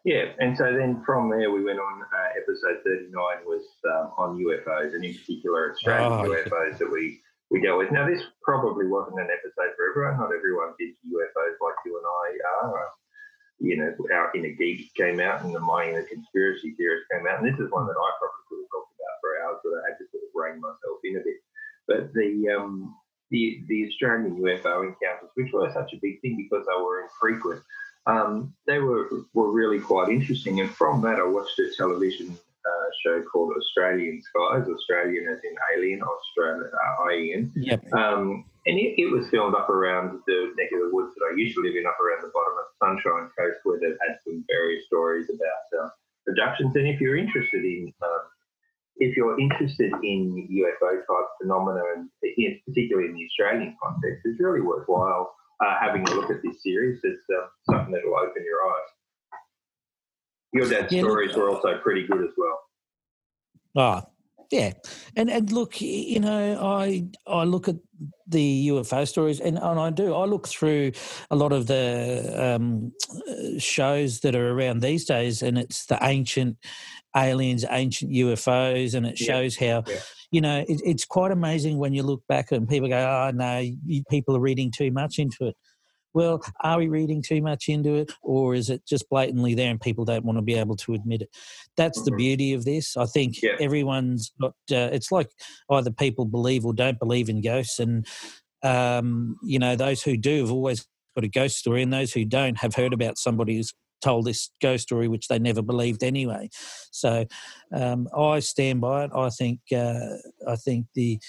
Yeah, 0.04 0.24
and 0.40 0.56
so 0.56 0.64
then 0.64 1.00
from 1.06 1.30
there 1.30 1.50
we 1.52 1.62
went 1.62 1.78
on. 1.78 2.02
Uh, 2.02 2.28
episode 2.36 2.82
thirty 2.84 3.06
nine 3.12 3.46
was 3.46 3.62
um, 3.86 4.10
on 4.18 4.36
UFOs, 4.36 4.94
and 4.94 5.04
in 5.04 5.14
particular 5.14 5.70
Australian 5.70 6.12
oh, 6.12 6.28
UFOs 6.28 6.78
that 6.78 6.90
we 6.90 7.20
we 7.52 7.60
dealt 7.60 7.78
with. 7.78 7.92
Now, 7.92 8.08
this 8.08 8.24
probably 8.42 8.88
wasn't 8.88 9.20
an 9.20 9.28
episode 9.28 9.76
for 9.76 9.92
everyone. 9.92 10.16
Not 10.16 10.34
everyone 10.34 10.72
did 10.80 10.96
UFOs 11.04 11.60
like 11.60 11.76
you 11.84 12.00
and 12.00 12.08
I 12.08 12.66
are. 12.66 12.88
You 13.60 13.76
know, 13.76 13.92
our 14.16 14.32
inner 14.34 14.56
geek 14.56 14.92
came 14.94 15.20
out 15.20 15.44
and 15.44 15.54
the 15.54 15.60
mining 15.60 15.94
the 15.94 16.02
conspiracy 16.08 16.74
theorists 16.76 17.06
came 17.12 17.28
out. 17.28 17.44
And 17.44 17.46
this 17.46 17.60
is 17.60 17.70
one 17.70 17.86
that 17.86 18.00
I 18.00 18.10
probably 18.16 18.42
could 18.48 18.64
have 18.64 18.72
talked 18.72 18.96
about 18.96 19.20
for 19.20 19.30
hours, 19.44 19.60
but 19.62 19.76
I 19.76 19.92
had 19.92 19.98
to 20.00 20.08
sort 20.10 20.24
of 20.24 20.32
rein 20.34 20.60
myself 20.64 20.98
in 21.04 21.20
a 21.20 21.22
bit. 21.22 21.38
But 21.86 22.14
the 22.14 22.56
um, 22.56 22.96
the 23.30 23.62
the 23.68 23.86
Australian 23.86 24.40
UFO 24.40 24.88
encounters, 24.88 25.30
which 25.34 25.52
were 25.52 25.70
such 25.72 25.92
a 25.92 26.00
big 26.00 26.20
thing 26.22 26.36
because 26.40 26.64
they 26.66 26.82
were 26.82 27.04
infrequent, 27.04 27.62
um, 28.06 28.54
they 28.66 28.78
were 28.78 29.08
were 29.34 29.52
really 29.52 29.78
quite 29.78 30.08
interesting. 30.08 30.60
And 30.60 30.70
from 30.70 31.02
that, 31.02 31.20
I 31.20 31.24
watched 31.28 31.58
a 31.58 31.70
television 31.76 32.38
uh, 32.64 32.86
show 33.04 33.22
called 33.30 33.52
Australien 33.56 34.22
Skies, 34.22 34.66
Australian 34.68 35.28
as 35.28 35.38
in 35.42 35.54
alien, 35.76 36.00
Australian, 36.02 36.70
uh, 36.70 37.10
alien. 37.10 37.52
Yep. 37.56 37.92
Um, 37.92 38.44
and 38.66 38.78
it, 38.78 38.94
it, 38.98 39.10
was 39.10 39.26
filmed 39.30 39.54
up 39.54 39.68
around 39.68 40.22
the 40.26 40.54
neck 40.54 40.70
of 40.70 40.86
the 40.86 40.94
woods 40.94 41.10
that 41.18 41.26
I 41.26 41.34
used 41.34 41.56
to 41.56 41.62
live 41.62 41.74
in, 41.74 41.86
up 41.86 41.98
around 41.98 42.22
the 42.22 42.30
bottom 42.30 42.54
of 42.54 42.66
the 42.70 42.76
Sunshine 42.78 43.26
Coast, 43.34 43.58
where 43.64 43.80
they've 43.82 43.98
had 44.06 44.22
some 44.22 44.44
various 44.46 44.86
stories 44.86 45.26
about 45.26 45.66
uh, 45.74 45.90
abductions. 46.30 46.76
And 46.76 46.86
if 46.86 47.00
you're 47.00 47.18
interested 47.18 47.64
in 47.64 47.92
um, 48.02 48.22
if 48.98 49.16
you're 49.16 49.38
interested 49.40 49.90
in 50.04 50.46
UFO 50.46 50.94
type 50.94 51.28
phenomena, 51.40 51.82
and 51.96 52.08
particularly 52.66 53.08
in 53.08 53.14
the 53.14 53.26
Australian 53.26 53.76
context, 53.82 54.22
it's 54.24 54.38
really 54.38 54.60
worthwhile 54.60 55.34
uh, 55.58 55.74
having 55.80 56.06
a 56.06 56.14
look 56.14 56.30
at 56.30 56.42
this 56.42 56.62
series. 56.62 57.00
It's 57.02 57.24
uh, 57.30 57.46
something 57.70 57.92
that 57.92 58.02
will 58.04 58.18
open 58.18 58.44
your 58.44 58.62
eyes. 58.70 58.90
Your 60.52 60.68
dad's 60.68 60.94
stories 60.94 61.34
were 61.34 61.50
also 61.50 61.78
pretty 61.78 62.06
good 62.06 62.22
as 62.22 62.30
well. 62.36 62.58
Ah, 63.76 64.04
oh, 64.04 64.12
yeah, 64.50 64.72
and 65.16 65.30
and 65.30 65.50
look, 65.50 65.80
you 65.80 66.20
know, 66.20 66.62
I 66.62 67.06
I 67.26 67.44
look 67.44 67.68
at 67.68 67.76
the 68.26 68.68
UFO 68.68 69.08
stories, 69.08 69.40
and, 69.40 69.58
and 69.58 69.80
I 69.80 69.90
do. 69.90 70.14
I 70.14 70.26
look 70.26 70.46
through 70.46 70.92
a 71.30 71.36
lot 71.36 71.52
of 71.52 71.66
the 71.66 72.56
um, 72.56 72.92
shows 73.58 74.20
that 74.20 74.36
are 74.36 74.50
around 74.50 74.80
these 74.80 75.06
days, 75.06 75.42
and 75.42 75.56
it's 75.56 75.86
the 75.86 75.98
ancient 76.02 76.58
aliens, 77.16 77.64
ancient 77.70 78.12
UFOs, 78.12 78.94
and 78.94 79.06
it 79.06 79.18
shows 79.18 79.60
yeah. 79.60 79.80
how. 79.80 79.84
Yeah 79.90 80.00
you 80.32 80.40
know, 80.40 80.64
it, 80.66 80.80
it's 80.82 81.04
quite 81.04 81.30
amazing 81.30 81.76
when 81.76 81.92
you 81.92 82.02
look 82.02 82.26
back 82.26 82.52
and 82.52 82.66
people 82.66 82.88
go, 82.88 82.96
"Oh 82.96 83.30
no, 83.32 83.70
people 84.08 84.34
are 84.34 84.40
reading 84.40 84.72
too 84.74 84.90
much 84.90 85.18
into 85.18 85.48
it." 85.48 85.56
Well, 86.14 86.42
are 86.60 86.78
we 86.78 86.88
reading 86.88 87.22
too 87.22 87.40
much 87.40 87.68
into 87.68 87.94
it, 87.94 88.12
or 88.22 88.54
is 88.54 88.70
it 88.70 88.84
just 88.86 89.08
blatantly 89.08 89.54
there 89.54 89.70
and 89.70 89.80
people 89.80 90.04
don't 90.04 90.24
want 90.24 90.38
to 90.38 90.42
be 90.42 90.54
able 90.54 90.76
to 90.76 90.94
admit 90.94 91.22
it? 91.22 91.30
That's 91.76 91.98
mm-hmm. 92.00 92.10
the 92.10 92.16
beauty 92.16 92.52
of 92.52 92.64
this. 92.64 92.96
I 92.96 93.06
think 93.06 93.42
yeah. 93.42 93.56
everyone's 93.60 94.32
got. 94.40 94.54
Uh, 94.70 94.90
it's 94.92 95.10
like 95.10 95.30
either 95.70 95.90
people 95.90 96.24
believe 96.24 96.64
or 96.66 96.74
don't 96.74 96.98
believe 96.98 97.28
in 97.28 97.40
ghosts, 97.40 97.78
and 97.78 98.06
um, 98.62 99.36
you 99.42 99.58
know 99.58 99.76
those 99.76 100.02
who 100.02 100.16
do 100.16 100.40
have 100.40 100.52
always 100.52 100.86
got 101.14 101.24
a 101.24 101.28
ghost 101.28 101.58
story, 101.58 101.82
and 101.82 101.92
those 101.92 102.12
who 102.12 102.24
don't 102.24 102.58
have 102.58 102.74
heard 102.74 102.92
about 102.92 103.18
somebody 103.18 103.56
who's 103.56 103.72
told 104.02 104.26
this 104.26 104.50
ghost 104.60 104.82
story 104.82 105.08
which 105.08 105.28
they 105.28 105.38
never 105.38 105.62
believed 105.62 106.02
anyway. 106.02 106.50
So 106.90 107.24
um, 107.72 108.08
I 108.16 108.40
stand 108.40 108.80
by 108.80 109.04
it. 109.04 109.10
I 109.14 109.30
think 109.30 109.60
uh, 109.74 110.16
I 110.46 110.56
think 110.56 110.86
the 110.94 111.20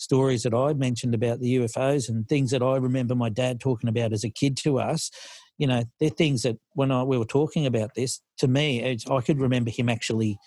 stories 0.00 0.42
that 0.44 0.54
I 0.54 0.72
mentioned 0.72 1.14
about 1.14 1.40
the 1.40 1.56
UFOs 1.56 2.08
and 2.08 2.26
things 2.26 2.50
that 2.50 2.62
I 2.62 2.76
remember 2.76 3.14
my 3.14 3.28
dad 3.28 3.60
talking 3.60 3.88
about 3.88 4.12
as 4.12 4.24
a 4.24 4.30
kid 4.30 4.56
to 4.58 4.80
us, 4.80 5.10
you 5.58 5.66
know, 5.66 5.84
they're 6.00 6.08
things 6.08 6.42
that 6.42 6.56
when 6.72 6.90
I, 6.90 7.02
we 7.02 7.18
were 7.18 7.26
talking 7.26 7.66
about 7.66 7.90
this, 7.94 8.20
to 8.38 8.48
me, 8.48 8.98
I 9.08 9.20
could 9.20 9.38
remember 9.38 9.70
him 9.70 9.90
actually 9.90 10.38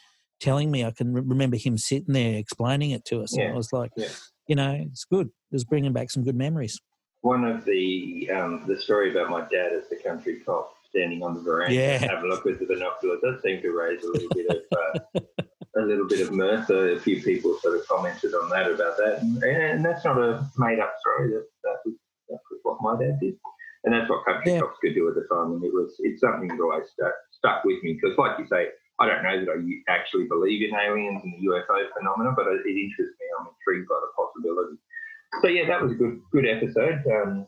telling 0.42 0.72
me. 0.72 0.84
I 0.84 0.90
can 0.92 1.14
remember 1.14 1.56
him 1.56 1.78
sitting 1.78 2.14
there 2.14 2.34
explaining 2.34 2.92
it 2.92 3.06
to 3.06 3.22
us. 3.22 3.38
Yeah. 3.38 3.46
And 3.46 3.54
I 3.54 3.56
was 3.56 3.72
like, 3.72 3.92
yeah. 3.96 4.08
you 4.48 4.56
know, 4.56 4.72
it's 4.72 5.06
good. 5.06 5.28
It 5.28 5.54
was 5.54 5.66
bringing 5.66 5.94
back 5.94 6.10
some 6.10 6.24
good 6.24 6.36
memories. 6.36 6.82
One 7.22 7.46
of 7.46 7.64
the 7.64 8.30
um, 8.36 8.66
the 8.68 8.82
story 8.82 9.12
about 9.12 9.30
my 9.30 9.42
dad 9.42 9.72
as 9.72 9.88
the 9.90 9.98
country 9.98 10.42
cop 10.46 10.74
standing 10.90 11.24
on 11.24 11.36
the 11.36 11.42
veranda 11.42 11.74
yeah. 11.74 11.98
having 11.98 12.26
a 12.26 12.28
look 12.28 12.44
with 12.44 12.60
the 12.60 12.66
binocular 12.66 13.18
does 13.24 13.42
seem 13.42 13.62
to 13.62 13.72
raise 13.72 14.04
a 14.04 14.12
little 14.12 14.30
bit 14.30 14.48
of 14.50 14.62
uh, 15.16 15.20
little 15.86 16.08
bit 16.08 16.22
of 16.22 16.32
mirth. 16.32 16.70
A 16.70 17.00
few 17.00 17.22
people 17.22 17.58
sort 17.62 17.80
of 17.80 17.88
commented 17.88 18.34
on 18.34 18.50
that 18.50 18.72
about 18.72 18.98
that, 18.98 19.20
and, 19.22 19.44
and 19.44 19.86
that's 19.86 20.06
not 20.06 20.18
a 20.18 20.48
made 20.58 20.80
up 20.80 20.94
story. 21.00 21.32
That 21.32 21.46
that 21.64 21.78
was, 21.86 21.96
that 22.30 22.40
was 22.50 22.60
what 22.64 22.78
my 22.82 23.00
dad 23.00 23.20
did, 23.20 23.36
and 23.84 23.94
that's 23.94 24.10
what 24.10 24.26
country 24.26 24.54
yeah. 24.54 24.60
cops 24.62 24.78
could 24.82 24.96
do 24.96 25.08
at 25.10 25.16
the 25.16 25.28
time. 25.34 25.54
And 25.54 25.64
it 25.64 25.74
was 25.74 25.96
it's 26.00 26.22
something 26.22 26.48
that 26.48 26.60
always 26.60 26.90
stuck 26.92 27.14
stuck 27.32 27.64
with 27.64 27.84
me 27.84 28.00
because, 28.02 28.18
like 28.18 28.40
you 28.40 28.48
say, 28.48 28.68
I 29.00 29.08
don't 29.08 29.24
know 29.24 29.46
that 29.46 29.52
I 29.52 29.92
actually 29.92 30.26
believe 30.26 30.62
in 30.62 30.76
aliens 30.76 31.22
and 31.24 31.34
the 31.34 31.48
UFO 31.48 31.78
phenomenon, 31.98 32.34
but 32.36 32.48
it, 32.48 32.62
it 32.66 32.78
interests 32.78 33.16
me. 33.20 33.28
I'm 33.40 33.48
intrigued 33.48 33.90
by 33.90 34.00
the 34.02 34.12
possibility. 34.16 34.78
So 35.42 35.48
yeah, 35.48 35.68
that 35.68 35.82
was 35.82 35.92
a 35.92 35.96
good 35.96 36.20
good 36.32 36.46
episode. 36.48 37.04
Um, 37.12 37.48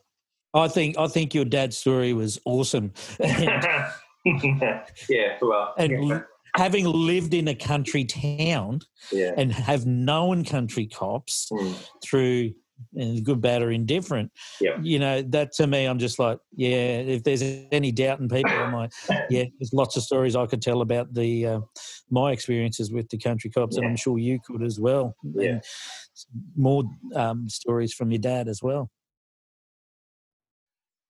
I 0.54 0.68
think 0.68 0.98
I 0.98 1.08
think 1.08 1.34
your 1.34 1.46
dad's 1.46 1.78
story 1.78 2.14
was 2.14 2.40
awesome. 2.46 2.94
yeah, 4.26 5.38
well, 5.42 5.74
and 5.78 6.10
yeah. 6.10 6.22
Having 6.56 6.86
lived 6.86 7.34
in 7.34 7.48
a 7.48 7.56
country 7.56 8.06
town 8.06 8.80
yeah. 9.12 9.32
and 9.38 9.52
have 9.52 9.86
known 9.86 10.44
country 10.44 10.88
cops 10.88 11.48
mm. 11.52 11.76
through 12.04 12.54
and 12.94 13.24
good, 13.24 13.40
bad, 13.40 13.62
or 13.62 13.72
indifferent. 13.72 14.32
Yeah. 14.60 14.78
You 14.82 15.00
know, 15.00 15.22
that 15.22 15.54
to 15.54 15.68
me, 15.68 15.86
I'm 15.86 16.00
just 16.00 16.20
like, 16.20 16.40
yeah. 16.56 17.00
If 17.00 17.24
there's 17.24 17.42
any 17.72 17.92
doubt 17.92 18.20
in 18.20 18.28
people, 18.28 18.52
I'm 18.52 18.74
like, 18.74 18.92
yeah. 19.30 19.46
There's 19.60 19.72
lots 19.72 19.96
of 19.96 20.04
stories 20.04 20.36
I 20.36 20.46
could 20.46 20.62
tell 20.62 20.82
about 20.82 21.14
the 21.14 21.48
uh, 21.48 21.60
my 22.10 22.32
experiences 22.32 22.92
with 22.92 23.08
the 23.10 23.18
country 23.18 23.50
cops, 23.50 23.76
yeah. 23.76 23.84
and 23.84 23.92
I'm 23.92 23.96
sure 23.96 24.18
you 24.18 24.40
could 24.46 24.62
as 24.62 24.80
well. 24.80 25.16
Yeah. 25.24 25.50
And 25.50 25.62
more 26.58 26.84
um, 27.16 27.48
stories 27.50 27.94
from 27.94 28.12
your 28.12 28.20
dad 28.20 28.48
as 28.48 28.62
well 28.62 28.90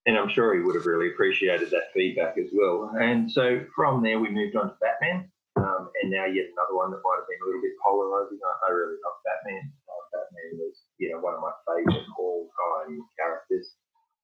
and 0.05 0.17
I'm 0.17 0.29
sure 0.29 0.53
he 0.55 0.61
would 0.61 0.75
have 0.75 0.85
really 0.85 1.09
appreciated 1.09 1.71
that 1.71 1.91
feedback 1.93 2.37
as 2.37 2.49
well. 2.53 2.91
And 2.99 3.31
so 3.31 3.61
from 3.75 4.03
there, 4.03 4.19
we 4.19 4.29
moved 4.29 4.55
on 4.55 4.67
to 4.67 4.75
Batman, 4.79 5.31
um, 5.55 5.89
and 6.01 6.11
now 6.11 6.27
yet 6.27 6.51
another 6.51 6.75
one 6.75 6.91
that 6.91 7.03
might 7.03 7.19
have 7.19 7.29
been 7.29 7.41
a 7.41 7.47
little 7.47 7.63
bit 7.63 7.79
polarizing. 7.79 8.39
I, 8.43 8.53
I 8.67 8.69
really 8.75 8.99
love 8.99 9.17
Batman. 9.23 9.71
Uh, 9.87 10.03
Batman 10.11 10.51
was, 10.59 10.75
you 10.99 11.11
know, 11.11 11.19
one 11.23 11.35
of 11.35 11.43
my 11.43 11.55
favourite 11.63 12.07
all-time 12.19 12.99
characters. 13.15 13.75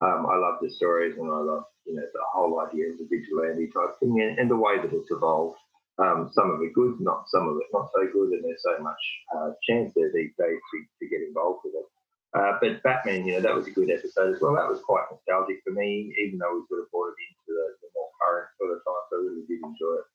Um, 0.01 0.25
I 0.25 0.35
love 0.35 0.57
the 0.59 0.73
stories, 0.73 1.13
and 1.15 1.29
I 1.29 1.41
love, 1.45 1.69
you 1.85 1.93
know, 1.93 2.01
the 2.01 2.25
whole 2.33 2.57
idea 2.59 2.89
of 2.89 2.97
the 2.97 3.05
vigilante 3.05 3.69
type 3.69 3.93
thing, 4.01 4.17
and, 4.17 4.39
and 4.39 4.49
the 4.49 4.57
way 4.57 4.81
that 4.81 4.89
it's 4.89 5.13
evolved. 5.13 5.61
Um, 6.01 6.33
some 6.33 6.49
of 6.49 6.57
it 6.65 6.73
good, 6.73 6.97
not 6.97 7.29
some 7.29 7.45
of 7.45 7.57
it 7.61 7.69
not 7.69 7.93
so 7.93 8.01
good, 8.09 8.33
and 8.33 8.41
there's 8.41 8.65
so 8.65 8.81
much 8.81 9.03
uh, 9.35 9.53
chance 9.67 9.93
there 9.93 10.09
these 10.09 10.33
days 10.39 10.57
to, 10.57 10.77
to 10.97 11.05
get 11.05 11.21
involved 11.21 11.61
with 11.61 11.77
it. 11.77 11.87
Uh, 12.33 12.57
but 12.63 12.81
Batman, 12.81 13.27
you 13.27 13.35
know, 13.35 13.43
that 13.43 13.53
was 13.53 13.67
a 13.67 13.75
good 13.75 13.91
episode 13.91 14.33
as 14.33 14.39
well. 14.41 14.55
That 14.55 14.71
was 14.71 14.79
quite 14.81 15.03
nostalgic 15.11 15.59
for 15.67 15.75
me, 15.75 16.15
even 16.15 16.39
though 16.39 16.55
we 16.57 16.65
sort 16.71 16.81
of 16.81 16.89
brought 16.89 17.11
it 17.11 17.21
into 17.21 17.51
the, 17.53 17.65
the 17.83 17.89
more 17.93 18.09
current 18.17 18.49
sort 18.57 18.71
of 18.71 18.79
time. 18.87 19.03
So 19.11 19.19
I 19.19 19.27
really 19.27 19.45
did 19.45 19.61
enjoy 19.61 19.99
it. 19.99 20.07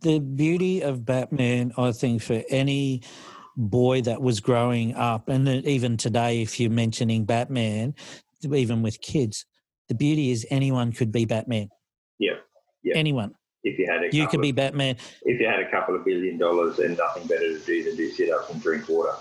The 0.00 0.18
beauty 0.18 0.82
of 0.82 1.04
Batman, 1.04 1.72
I 1.76 1.92
think, 1.92 2.22
for 2.22 2.42
any 2.48 3.02
boy 3.56 4.02
that 4.02 4.20
was 4.20 4.40
growing 4.40 4.94
up, 4.94 5.28
and 5.28 5.48
even 5.48 5.96
today, 5.96 6.42
if 6.42 6.58
you're 6.58 6.70
mentioning 6.70 7.24
Batman, 7.24 7.94
even 8.42 8.82
with 8.82 9.00
kids, 9.00 9.46
the 9.88 9.94
beauty 9.94 10.30
is 10.30 10.46
anyone 10.50 10.92
could 10.92 11.12
be 11.12 11.24
Batman. 11.24 11.68
Yeah. 12.18 12.34
yeah. 12.82 12.96
Anyone. 12.96 13.34
If 13.62 13.78
you 13.78 13.86
had 13.90 14.04
a 14.04 14.14
you 14.14 14.28
could 14.28 14.42
be 14.42 14.52
Batman. 14.52 14.96
If 15.22 15.40
you 15.40 15.46
had 15.46 15.60
a 15.60 15.70
couple 15.70 15.96
of 15.96 16.04
billion 16.04 16.36
dollars 16.36 16.78
and 16.78 16.98
nothing 16.98 17.26
better 17.26 17.58
to 17.58 17.64
do 17.64 17.82
than 17.82 17.96
do 17.96 18.10
sit 18.10 18.30
ups 18.30 18.50
and 18.50 18.62
drink 18.62 18.88
water. 18.88 19.14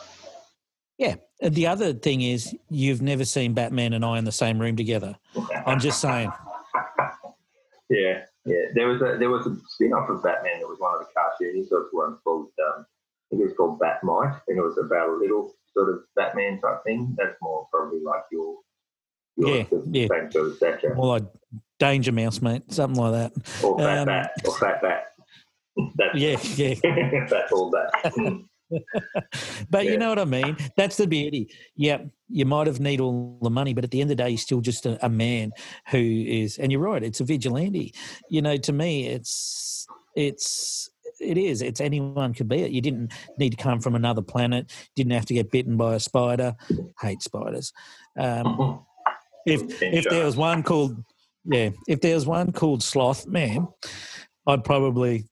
Yeah. 0.98 1.16
The 1.42 1.68
other 1.68 1.94
thing 1.94 2.22
is, 2.22 2.56
you've 2.70 3.02
never 3.02 3.26
seen 3.26 3.54
Batman 3.54 3.94
and 3.94 4.04
I 4.04 4.18
in 4.18 4.26
the 4.26 4.32
same 4.32 4.60
room 4.60 4.76
together. 4.76 5.16
I'm 5.66 5.80
just 5.80 6.02
saying. 6.02 6.32
There 8.74 8.88
was 8.88 9.02
a 9.02 9.18
there 9.18 9.30
was 9.30 9.46
a 9.46 9.56
spin 9.68 9.94
off 9.94 10.10
of 10.10 10.24
Batman 10.24 10.60
that 10.60 10.68
was 10.68 10.80
one 10.80 10.94
of 10.94 11.00
the 11.00 11.08
cartoons. 11.14 11.70
There 11.70 11.80
was 11.80 11.90
one 11.92 12.18
called 12.24 12.50
um, 12.60 12.86
I 12.86 13.36
think 13.36 13.42
it 13.42 13.46
was 13.46 13.58
called 13.58 13.80
Bat-Mite, 13.80 14.42
and 14.48 14.58
it 14.58 14.62
was 14.62 14.78
about 14.78 15.10
a 15.10 15.18
little 15.18 15.54
sort 15.74 15.90
of 15.90 16.02
Batman 16.16 16.60
type 16.62 16.84
thing. 16.84 17.16
That's 17.18 17.36
more 17.42 17.68
probably 17.72 18.00
like 18.02 18.24
your, 18.32 18.58
your 19.38 19.58
yeah, 19.58 19.66
yeah. 19.90 20.08
same 20.08 20.32
sort 20.32 20.48
of 20.48 20.56
stature. 20.56 20.94
More 20.96 21.20
like 21.20 21.24
Danger 21.80 22.12
Mouse, 22.12 22.42
mate, 22.42 22.64
something 22.72 23.02
like 23.02 23.14
that. 23.14 23.64
Or 23.64 23.78
Fat 23.80 23.98
um, 24.00 24.06
Bat, 24.06 24.32
or 24.46 24.58
Fat 24.58 24.82
Bat. 24.82 25.04
That's, 25.96 26.16
yeah, 26.16 26.38
yeah. 26.56 27.26
that's 27.32 27.52
all 27.52 27.72
that. 27.72 28.46
but 29.70 29.86
yeah. 29.86 29.92
you 29.92 29.98
know 29.98 30.10
what 30.10 30.20
I 30.20 30.26
mean? 30.26 30.58
That's 30.78 30.98
the 30.98 31.08
beauty. 31.08 31.50
Yeah, 31.76 32.04
you 32.30 32.46
might 32.46 32.68
have 32.68 32.80
need 32.80 33.00
all 33.00 33.38
the 33.42 33.50
money, 33.50 33.74
but 33.74 33.84
at 33.84 33.92
the 33.92 34.02
end 34.02 34.12
of 34.12 34.18
the 34.18 34.24
day, 34.24 34.30
you're 34.30 34.38
still 34.38 34.62
just 34.62 34.86
a, 34.86 35.04
a 35.06 35.10
man 35.10 35.52
who 35.90 36.00
is, 36.00 36.58
and 36.58 36.72
you're 36.72 36.82
right, 36.82 37.04
it's 37.04 37.20
a 37.20 37.24
vigilante. 37.24 37.94
You 38.30 38.42
know, 38.42 38.58
to 38.58 38.74
me, 38.74 39.08
it's, 39.08 39.88
it's, 40.16 40.90
it 41.20 41.38
is. 41.38 41.62
It's 41.62 41.82
anyone 41.82 42.34
could 42.34 42.50
be 42.50 42.62
it. 42.62 42.72
You 42.72 42.82
didn't 42.82 43.12
need 43.38 43.52
to 43.52 43.58
come 43.58 43.80
from 43.80 43.96
another 43.96 44.22
planet. 44.22 44.72
Didn't 44.96 45.14
have 45.14 45.26
to 45.28 45.34
get 45.34 45.52
bitten 45.52 45.78
by 45.78 45.96
a 45.96 46.00
spider. 46.00 46.56
Hate 47.00 47.22
spiders. 47.22 47.72
Um, 48.18 48.84
if 49.46 49.82
if 49.82 50.06
there 50.06 50.26
was 50.26 50.36
one 50.36 50.64
called 50.64 51.04
yeah, 51.46 51.70
if 51.88 52.02
there 52.02 52.16
was 52.16 52.26
one 52.26 52.52
called 52.52 52.84
Sloth 52.84 53.28
Man, 53.28 53.68
I'd 54.48 54.64
probably 54.64 55.26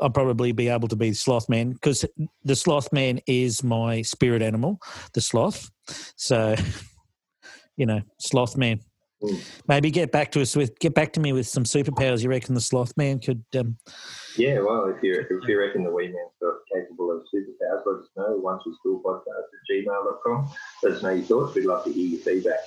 I'll 0.00 0.10
probably 0.10 0.52
be 0.52 0.68
able 0.68 0.88
to 0.88 0.96
be 0.96 1.12
sloth 1.12 1.48
man 1.48 1.72
because 1.72 2.04
the 2.44 2.56
sloth 2.56 2.92
man 2.92 3.20
is 3.26 3.64
my 3.64 4.02
spirit 4.02 4.42
animal, 4.42 4.78
the 5.12 5.20
sloth. 5.20 5.70
So, 6.16 6.54
you 7.76 7.86
know, 7.86 8.02
sloth 8.18 8.56
man. 8.56 8.80
Mm. 9.22 9.40
Maybe 9.66 9.90
get 9.90 10.12
back 10.12 10.30
to 10.32 10.40
us 10.40 10.54
with 10.54 10.78
get 10.78 10.94
back 10.94 11.12
to 11.14 11.20
me 11.20 11.32
with 11.32 11.48
some 11.48 11.64
superpowers. 11.64 12.22
You 12.22 12.30
reckon 12.30 12.54
the 12.54 12.60
sloth 12.60 12.92
man 12.96 13.18
could? 13.18 13.42
Um, 13.58 13.76
yeah, 14.36 14.60
well, 14.60 14.94
if 14.96 15.02
you 15.02 15.14
if 15.14 15.48
you 15.48 15.58
reckon 15.58 15.82
the 15.82 15.90
wee 15.90 16.06
man's 16.06 16.54
capable 16.72 17.10
of 17.10 17.22
superpowers, 17.34 17.82
let 17.84 17.96
us 17.96 18.08
know. 18.16 18.36
Once 18.36 18.62
we 18.64 18.74
school 18.74 19.02
podcast 19.04 19.26
at 19.26 19.84
gmail.com. 19.84 20.48
Let 20.84 20.92
us 20.92 21.02
know 21.02 21.10
your 21.10 21.24
thoughts. 21.24 21.54
We'd 21.56 21.64
love 21.64 21.84
to 21.84 21.92
hear 21.92 22.06
your 22.06 22.20
feedback. 22.20 22.60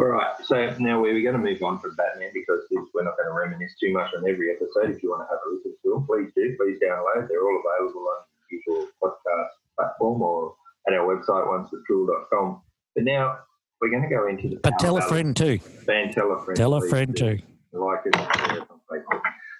All 0.00 0.06
right, 0.06 0.32
so 0.42 0.74
now 0.78 0.98
we're 0.98 1.20
going 1.20 1.36
to 1.36 1.50
move 1.50 1.62
on 1.62 1.78
from 1.78 1.94
Batman 1.94 2.30
because 2.32 2.60
this, 2.70 2.80
we're 2.94 3.04
not 3.04 3.18
going 3.18 3.28
to 3.28 3.34
reminisce 3.34 3.74
too 3.78 3.92
much 3.92 4.08
on 4.16 4.26
every 4.26 4.50
episode. 4.50 4.96
If 4.96 5.02
you 5.02 5.10
want 5.10 5.28
to 5.28 5.30
have 5.30 5.40
a 5.46 5.54
listen 5.54 5.76
to 5.82 5.90
them, 5.92 6.06
please 6.06 6.32
do. 6.34 6.56
Please 6.56 6.78
download. 6.82 7.28
They're 7.28 7.44
all 7.44 7.60
available 7.60 8.08
on 8.08 8.24
the 8.24 8.56
usual 8.56 8.88
podcast 9.02 9.48
platform 9.76 10.22
or 10.22 10.54
at 10.86 10.94
our 10.94 11.04
website, 11.04 11.46
oncewithjewel.com. 11.46 12.62
But 12.94 13.04
now 13.04 13.40
we're 13.82 13.90
going 13.90 14.04
to 14.04 14.08
go 14.08 14.26
into 14.26 14.48
the. 14.48 14.56
But 14.56 14.78
tell 14.78 14.96
a 14.96 15.02
friend 15.02 15.36
too. 15.36 15.60
And 15.86 16.10
tell 16.12 16.32
a 16.32 16.42
friend. 16.46 16.56
Tell 16.56 16.72
a 16.72 16.88
friend 16.88 17.14
too. 17.14 17.38
Like 17.72 18.00
it. 18.06 18.16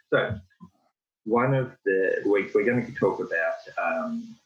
So, 0.09 0.41
one 1.25 1.53
of 1.53 1.73
the 1.85 2.23
weeks 2.25 2.55
we're 2.55 2.65
going 2.65 2.87
to 2.87 2.93
talk 2.99 3.21
about 3.21 3.61
um, 3.77 4.37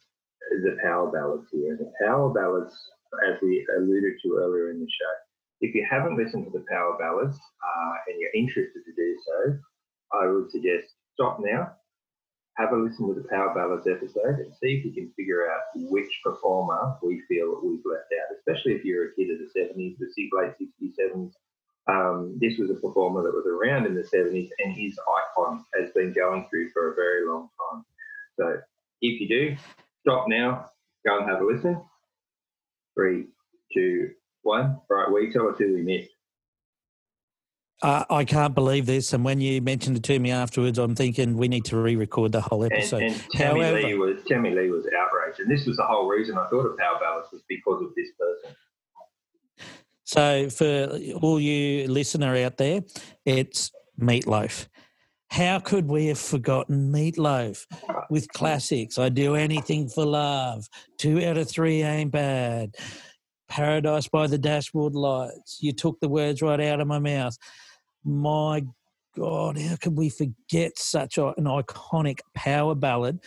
the 0.51 0.77
power 0.83 1.09
ballads 1.09 1.47
here. 1.53 1.77
The 1.77 1.89
power 2.05 2.33
ballads, 2.33 2.75
as 3.29 3.41
we 3.41 3.65
alluded 3.77 4.15
to 4.23 4.39
earlier 4.41 4.71
in 4.71 4.81
the 4.81 4.87
show, 4.87 5.24
if 5.61 5.73
you 5.73 5.85
haven't 5.89 6.17
listened 6.17 6.45
to 6.45 6.51
the 6.51 6.65
Power 6.69 6.97
Ballads 6.99 7.37
uh, 7.37 7.93
and 8.07 8.19
you're 8.19 8.35
interested 8.35 8.81
to 8.85 8.93
do 8.95 9.17
so, 9.25 9.57
I 10.13 10.27
would 10.27 10.51
suggest 10.51 10.93
stop 11.13 11.39
now, 11.39 11.71
have 12.57 12.71
a 12.71 12.77
listen 12.77 13.07
to 13.07 13.13
the 13.13 13.27
Power 13.29 13.53
Ballads 13.53 13.87
episode, 13.87 14.39
and 14.39 14.53
see 14.61 14.79
if 14.79 14.85
you 14.85 14.93
can 14.93 15.11
figure 15.15 15.49
out 15.49 15.61
which 15.75 16.11
performer 16.23 16.95
we 17.03 17.21
feel 17.27 17.59
we've 17.63 17.85
left 17.85 18.11
out, 18.13 18.35
especially 18.37 18.73
if 18.73 18.85
you're 18.85 19.09
a 19.09 19.15
kid 19.15 19.29
of 19.31 19.39
the 19.39 19.59
70s, 19.59 19.97
the 19.97 20.29
late 20.33 20.53
60s, 20.61 20.93
70s. 20.99 21.31
Um, 21.87 22.37
this 22.41 22.57
was 22.57 22.71
a 22.71 22.75
performer 22.75 23.23
that 23.23 23.33
was 23.33 23.45
around 23.45 23.85
in 23.85 23.95
the 23.95 24.01
70s, 24.01 24.49
and 24.59 24.75
his 24.75 24.97
icon 24.99 25.63
has 25.79 25.91
been 25.91 26.13
going 26.13 26.47
through 26.49 26.69
for 26.71 26.91
a 26.91 26.95
very 26.95 27.27
long 27.27 27.49
time. 27.71 27.85
So 28.39 28.57
if 29.01 29.21
you 29.21 29.27
do, 29.27 29.55
stop 30.01 30.25
now, 30.27 30.65
go 31.05 31.19
and 31.19 31.29
have 31.29 31.41
a 31.41 31.45
listen. 31.45 31.81
Three, 32.95 33.25
two, 33.73 34.11
one. 34.45 34.79
Right, 34.89 35.11
we 35.11 35.31
tell 35.31 35.49
us 35.49 35.57
who 35.57 35.73
we 35.73 35.81
missed. 35.81 36.11
Uh, 37.81 38.05
I 38.09 38.23
can't 38.23 38.55
believe 38.55 38.85
this. 38.85 39.13
And 39.13 39.25
when 39.25 39.41
you 39.41 39.61
mentioned 39.61 39.97
it 39.97 40.03
to 40.03 40.17
me 40.17 40.31
afterwards, 40.31 40.77
I'm 40.77 40.95
thinking 40.95 41.35
we 41.35 41.47
need 41.47 41.65
to 41.65 41.77
re-record 41.77 42.31
the 42.31 42.41
whole 42.41 42.63
episode. 42.63 43.03
And, 43.03 43.13
and 43.13 43.31
Tammy 43.31 43.61
However, 43.61 43.81
Lee 43.81 43.93
was 43.95 44.23
Tammy 44.27 44.51
Lee 44.51 44.69
was 44.69 44.85
outraged, 44.97 45.41
and 45.41 45.51
this 45.51 45.65
was 45.65 45.77
the 45.77 45.83
whole 45.83 46.07
reason 46.07 46.37
I 46.37 46.47
thought 46.47 46.65
of 46.65 46.77
Power 46.77 46.99
Ballads 47.01 47.27
was 47.31 47.43
because 47.49 47.83
of 47.83 47.89
this 47.95 48.09
person. 48.17 48.55
So, 50.05 50.49
for 50.49 50.99
all 51.21 51.39
you 51.39 51.87
listener 51.87 52.35
out 52.37 52.57
there, 52.57 52.81
it's 53.25 53.71
Meatloaf. 53.99 54.67
How 55.29 55.59
could 55.59 55.87
we 55.87 56.05
have 56.07 56.19
forgotten 56.19 56.93
Meatloaf 56.93 57.65
with 58.09 58.29
classics? 58.29 58.97
I 58.97 59.09
do 59.09 59.35
anything 59.35 59.89
for 59.89 60.05
love. 60.05 60.67
Two 60.97 61.23
out 61.25 61.37
of 61.37 61.49
three 61.49 61.81
ain't 61.81 62.11
bad. 62.11 62.75
Paradise 63.47 64.07
by 64.07 64.27
the 64.27 64.37
Dashboard 64.37 64.95
Lights. 64.95 65.59
You 65.61 65.71
took 65.71 65.99
the 65.99 66.09
words 66.09 66.41
right 66.41 66.59
out 66.59 66.81
of 66.81 66.87
my 66.87 66.99
mouth. 66.99 67.37
My 68.03 68.63
God, 69.15 69.57
how 69.57 69.75
could 69.77 69.97
we 69.97 70.09
forget 70.09 70.77
such 70.77 71.17
an 71.17 71.33
iconic 71.39 72.19
power 72.33 72.75
ballad 72.75 73.19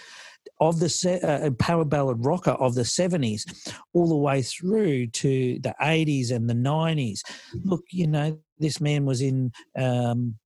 of 0.60 0.80
the 0.80 1.20
uh, 1.22 1.50
power 1.62 1.84
ballad 1.84 2.24
rocker 2.24 2.50
of 2.50 2.74
the 2.74 2.82
70s 2.82 3.72
all 3.94 4.08
the 4.08 4.16
way 4.16 4.42
through 4.42 5.06
to 5.08 5.58
the 5.60 5.74
80s 5.80 6.30
and 6.30 6.48
the 6.48 6.54
90s? 6.54 7.20
Look, 7.64 7.84
you 7.90 8.06
know, 8.06 8.38
this 8.58 8.80
man 8.80 9.06
was 9.06 9.22
in 9.22 9.52
um, 9.76 10.36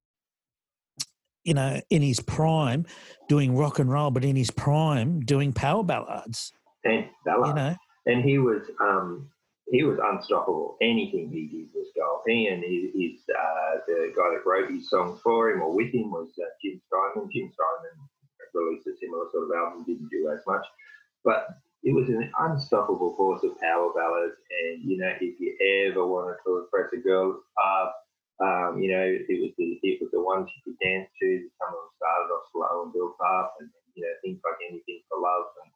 you 1.44 1.54
know, 1.54 1.80
in 1.90 2.02
his 2.02 2.20
prime 2.20 2.86
doing 3.28 3.56
rock 3.56 3.78
and 3.78 3.90
roll, 3.90 4.10
but 4.10 4.24
in 4.24 4.36
his 4.36 4.50
prime 4.50 5.20
doing 5.20 5.52
power 5.52 5.82
ballads. 5.82 6.52
And 6.84 7.06
ballad. 7.24 7.48
You 7.48 7.54
know, 7.54 7.76
and 8.06 8.24
he 8.24 8.38
was 8.38 8.62
um, 8.80 9.28
he 9.72 9.82
was 9.82 9.96
unstoppable. 10.04 10.76
Anything 10.84 11.32
he 11.32 11.48
did 11.48 11.72
was 11.72 11.88
gold. 11.96 12.20
He 12.28 12.46
and 12.46 12.60
his, 12.60 12.92
his 12.92 13.24
uh, 13.32 13.80
the 13.88 14.12
guy 14.12 14.36
that 14.36 14.44
wrote 14.44 14.68
his 14.70 14.88
songs 14.92 15.18
for 15.24 15.48
him 15.48 15.62
or 15.64 15.72
with 15.72 15.88
him 15.88 16.12
was 16.12 16.28
uh, 16.36 16.44
Jim 16.60 16.76
Steinman. 16.86 17.32
Jim 17.32 17.48
Steinman 17.48 17.96
released 18.52 18.86
a 18.86 18.92
similar 19.00 19.24
sort 19.32 19.48
of 19.48 19.56
album, 19.56 19.88
didn't 19.88 20.12
do 20.12 20.28
as 20.28 20.44
much, 20.46 20.60
but 21.24 21.48
it 21.82 21.96
was 21.96 22.04
an 22.12 22.28
unstoppable 22.38 23.16
force 23.16 23.40
of 23.48 23.58
power 23.64 23.88
ballads. 23.96 24.36
And 24.52 24.84
you 24.84 25.00
know, 25.00 25.08
if 25.16 25.40
you 25.40 25.56
ever 25.88 26.04
wanted 26.04 26.36
to 26.44 26.68
impress 26.68 26.92
a 26.92 27.00
girl, 27.00 27.40
uh, 27.56 27.88
um, 28.44 28.76
you 28.76 28.92
know, 28.92 29.00
it 29.00 29.40
was 29.40 29.56
the 29.56 29.80
it 29.80 30.04
was 30.04 30.12
the 30.12 30.20
ones 30.20 30.52
you 30.52 30.60
could 30.68 30.78
dance 30.84 31.08
to. 31.16 31.28
Some 31.56 31.72
of 31.72 31.80
them 31.80 31.96
started 31.96 32.28
off 32.28 32.44
slow 32.52 32.84
and 32.84 32.92
built 32.92 33.16
up, 33.24 33.56
and 33.56 33.72
you 33.96 34.04
know 34.04 34.12
things 34.20 34.44
like 34.44 34.60
anything 34.68 35.00
for 35.08 35.16
love 35.16 35.48
and 35.64 35.71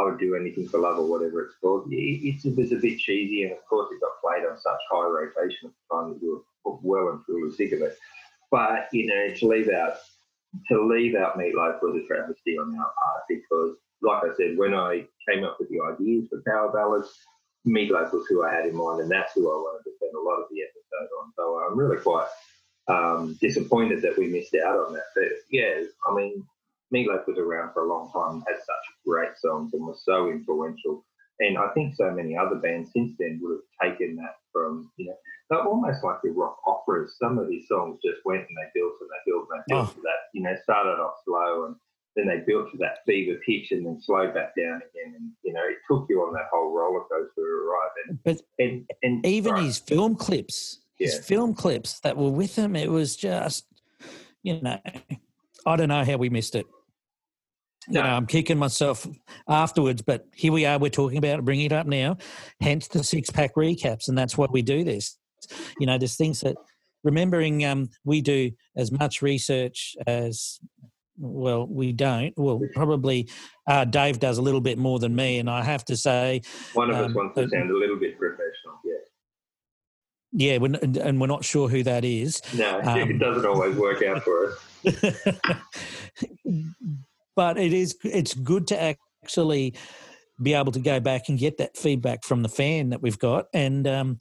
I 0.00 0.04
would 0.04 0.18
do 0.18 0.34
anything 0.34 0.68
for 0.68 0.78
love 0.78 0.98
or 0.98 1.06
whatever 1.06 1.42
it's 1.42 1.56
called. 1.60 1.92
It, 1.92 2.40
it 2.44 2.56
was 2.56 2.72
a 2.72 2.76
bit 2.76 2.98
cheesy, 2.98 3.42
and 3.42 3.52
of 3.52 3.64
course 3.66 3.88
it 3.92 4.00
got 4.00 4.20
played 4.20 4.48
on 4.48 4.58
such 4.58 4.80
high 4.90 5.06
rotation 5.06 5.68
at 5.68 5.72
the 5.72 5.94
time 5.94 6.12
that 6.12 6.22
you 6.22 6.44
were 6.64 6.78
well 6.82 7.12
and 7.12 7.24
truly 7.24 7.54
sick 7.54 7.72
of 7.72 7.82
it. 7.82 7.96
But 8.50 8.88
you 8.92 9.06
know, 9.06 9.34
to 9.34 9.46
leave 9.46 9.68
out 9.68 9.94
to 10.68 10.86
leave 10.86 11.14
out 11.14 11.38
Meatloaf 11.38 11.80
was 11.82 12.00
a 12.02 12.06
travesty 12.06 12.58
on 12.58 12.76
our 12.76 12.92
part 12.98 13.22
because, 13.28 13.76
like 14.02 14.24
I 14.24 14.34
said, 14.36 14.56
when 14.56 14.74
I 14.74 15.06
came 15.28 15.44
up 15.44 15.58
with 15.60 15.68
the 15.68 15.80
ideas 15.80 16.28
for 16.30 16.42
power 16.46 16.72
ballads, 16.72 17.08
Meatloaf 17.66 18.12
was 18.12 18.26
who 18.28 18.44
I 18.44 18.52
had 18.54 18.66
in 18.66 18.74
mind, 18.74 19.00
and 19.00 19.10
that's 19.10 19.34
who 19.34 19.50
I 19.50 19.54
wanted 19.54 19.84
to 19.84 19.96
spend 19.96 20.14
a 20.14 20.20
lot 20.20 20.40
of 20.40 20.48
the 20.50 20.62
episode 20.62 21.10
on. 21.20 21.32
So 21.36 21.60
I'm 21.60 21.78
really 21.78 21.98
quite 21.98 22.26
um, 22.88 23.38
disappointed 23.40 24.02
that 24.02 24.18
we 24.18 24.26
missed 24.26 24.54
out 24.54 24.78
on 24.78 24.94
that. 24.94 25.04
But 25.14 25.28
yeah, 25.50 25.82
I 26.08 26.14
mean, 26.14 26.44
Meatloaf 26.94 27.26
was 27.26 27.38
around 27.38 27.72
for 27.72 27.84
a 27.84 27.88
long 27.88 28.10
time, 28.12 28.42
had 28.46 28.58
such 28.58 28.84
great 29.06 29.36
songs, 29.38 29.72
and 29.74 29.86
was 29.86 30.02
so 30.04 30.30
influential. 30.30 31.04
And 31.40 31.56
I 31.56 31.68
think 31.68 31.94
so 31.94 32.10
many 32.10 32.36
other 32.36 32.56
bands 32.56 32.90
since 32.92 33.14
then 33.18 33.40
would 33.42 33.58
have 33.58 33.92
taken 33.92 34.16
that 34.16 34.34
from, 34.52 34.90
you 34.96 35.06
know, 35.06 35.16
they're 35.48 35.62
almost 35.64 36.04
like 36.04 36.18
the 36.22 36.30
rock 36.30 36.58
operas. 36.66 37.16
Some 37.18 37.38
of 37.38 37.48
these 37.48 37.66
songs 37.66 37.98
just 38.04 38.20
went 38.24 38.42
and 38.42 38.56
they 38.56 38.68
built 38.78 38.92
and 39.00 39.08
they 39.08 39.30
built 39.30 39.48
and 39.50 39.60
they 39.60 39.74
built 39.74 39.88
oh. 39.88 39.94
to 39.94 40.00
that, 40.02 40.20
you 40.34 40.42
know, 40.42 40.54
started 40.62 41.00
off 41.00 41.14
slow 41.24 41.66
and 41.66 41.76
then 42.14 42.26
they 42.26 42.44
built 42.46 42.70
to 42.72 42.78
that 42.78 42.98
fever 43.06 43.38
pitch 43.46 43.72
and 43.72 43.86
then 43.86 44.00
slowed 44.00 44.34
back 44.34 44.54
down 44.56 44.76
again. 44.76 45.14
And, 45.16 45.32
you 45.42 45.52
know, 45.52 45.62
it 45.64 45.78
took 45.88 46.06
you 46.08 46.20
on 46.20 46.34
that 46.34 46.46
whole 46.52 46.76
roller 46.76 47.04
coaster 47.10 47.64
ride. 47.66 47.88
And, 48.08 48.18
but 48.22 48.40
and, 48.58 48.84
and 49.02 49.24
even 49.26 49.54
right. 49.54 49.64
his 49.64 49.78
film 49.78 50.16
clips, 50.16 50.80
his 50.98 51.14
yeah. 51.14 51.20
film 51.22 51.54
clips 51.54 52.00
that 52.00 52.16
were 52.16 52.30
with 52.30 52.56
him, 52.56 52.76
it 52.76 52.90
was 52.90 53.16
just, 53.16 53.64
you 54.42 54.60
know, 54.60 54.78
I 55.66 55.76
don't 55.76 55.88
know 55.88 56.04
how 56.04 56.16
we 56.16 56.28
missed 56.28 56.54
it. 56.54 56.66
No. 57.90 58.00
You 58.00 58.06
know, 58.06 58.12
I'm 58.12 58.26
kicking 58.26 58.58
myself 58.58 59.06
afterwards, 59.48 60.02
but 60.02 60.26
here 60.34 60.52
we 60.52 60.64
are. 60.64 60.78
We're 60.78 60.90
talking 60.90 61.18
about 61.18 61.44
bringing 61.44 61.66
it 61.66 61.72
up 61.72 61.86
now. 61.86 62.18
Hence 62.60 62.88
the 62.88 63.02
six 63.02 63.30
pack 63.30 63.54
recaps, 63.56 64.08
and 64.08 64.16
that's 64.16 64.38
why 64.38 64.46
we 64.50 64.62
do 64.62 64.84
this. 64.84 65.16
You 65.78 65.86
know, 65.86 65.98
there's 65.98 66.16
things 66.16 66.40
that 66.40 66.56
remembering 67.02 67.64
um, 67.64 67.90
we 68.04 68.20
do 68.20 68.50
as 68.76 68.92
much 68.92 69.22
research 69.22 69.96
as 70.06 70.60
well 71.18 71.66
we 71.66 71.92
don't 71.92 72.32
well 72.38 72.60
probably 72.74 73.28
uh, 73.66 73.84
dave 73.84 74.18
does 74.18 74.38
a 74.38 74.42
little 74.42 74.60
bit 74.60 74.78
more 74.78 74.98
than 74.98 75.14
me 75.14 75.38
and 75.38 75.50
i 75.50 75.62
have 75.62 75.84
to 75.84 75.94
say 75.94 76.40
one 76.72 76.88
of 76.88 76.96
um, 76.96 77.04
us 77.04 77.14
wants 77.14 77.34
to 77.34 77.46
sound 77.50 77.70
a 77.70 77.76
little 77.76 77.98
bit 77.98 78.18
professional 78.18 78.80
yes 78.84 79.02
yeah 80.32 80.56
we're, 80.56 80.74
and 81.02 81.20
we're 81.20 81.26
not 81.26 81.44
sure 81.44 81.68
who 81.68 81.82
that 81.82 82.06
is 82.06 82.40
no 82.54 82.80
um, 82.84 82.98
it 82.98 83.18
doesn't 83.18 83.44
always 83.44 83.76
work 83.76 84.02
out 84.02 84.22
for 84.22 84.54
us 84.86 85.36
but 87.40 87.56
it 87.56 87.72
is 87.72 87.96
it's 88.04 88.34
good 88.34 88.66
to 88.66 88.96
actually 89.22 89.72
be 90.42 90.52
able 90.52 90.72
to 90.72 90.78
go 90.78 91.00
back 91.00 91.30
and 91.30 91.38
get 91.38 91.56
that 91.56 91.74
feedback 91.74 92.22
from 92.22 92.42
the 92.42 92.50
fan 92.50 92.90
that 92.90 93.00
we've 93.00 93.18
got 93.18 93.46
and 93.54 93.88
um, 93.88 94.18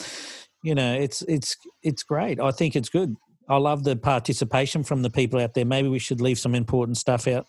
you 0.64 0.74
know 0.74 0.94
it's 0.94 1.22
it's 1.24 1.58
it's 1.84 2.02
great 2.02 2.40
i 2.40 2.50
think 2.50 2.78
it's 2.78 2.88
good 2.88 3.18
I 3.50 3.58
love 3.58 3.84
the 3.84 3.96
participation 3.96 4.84
from 4.84 5.02
the 5.02 5.10
people 5.10 5.40
out 5.40 5.56
there. 5.56 5.66
Maybe 5.66 5.90
we 5.90 5.98
should 5.98 6.22
leave 6.22 6.38
some 6.38 6.54
important 6.54 6.98
stuff 6.98 7.28
out 7.28 7.48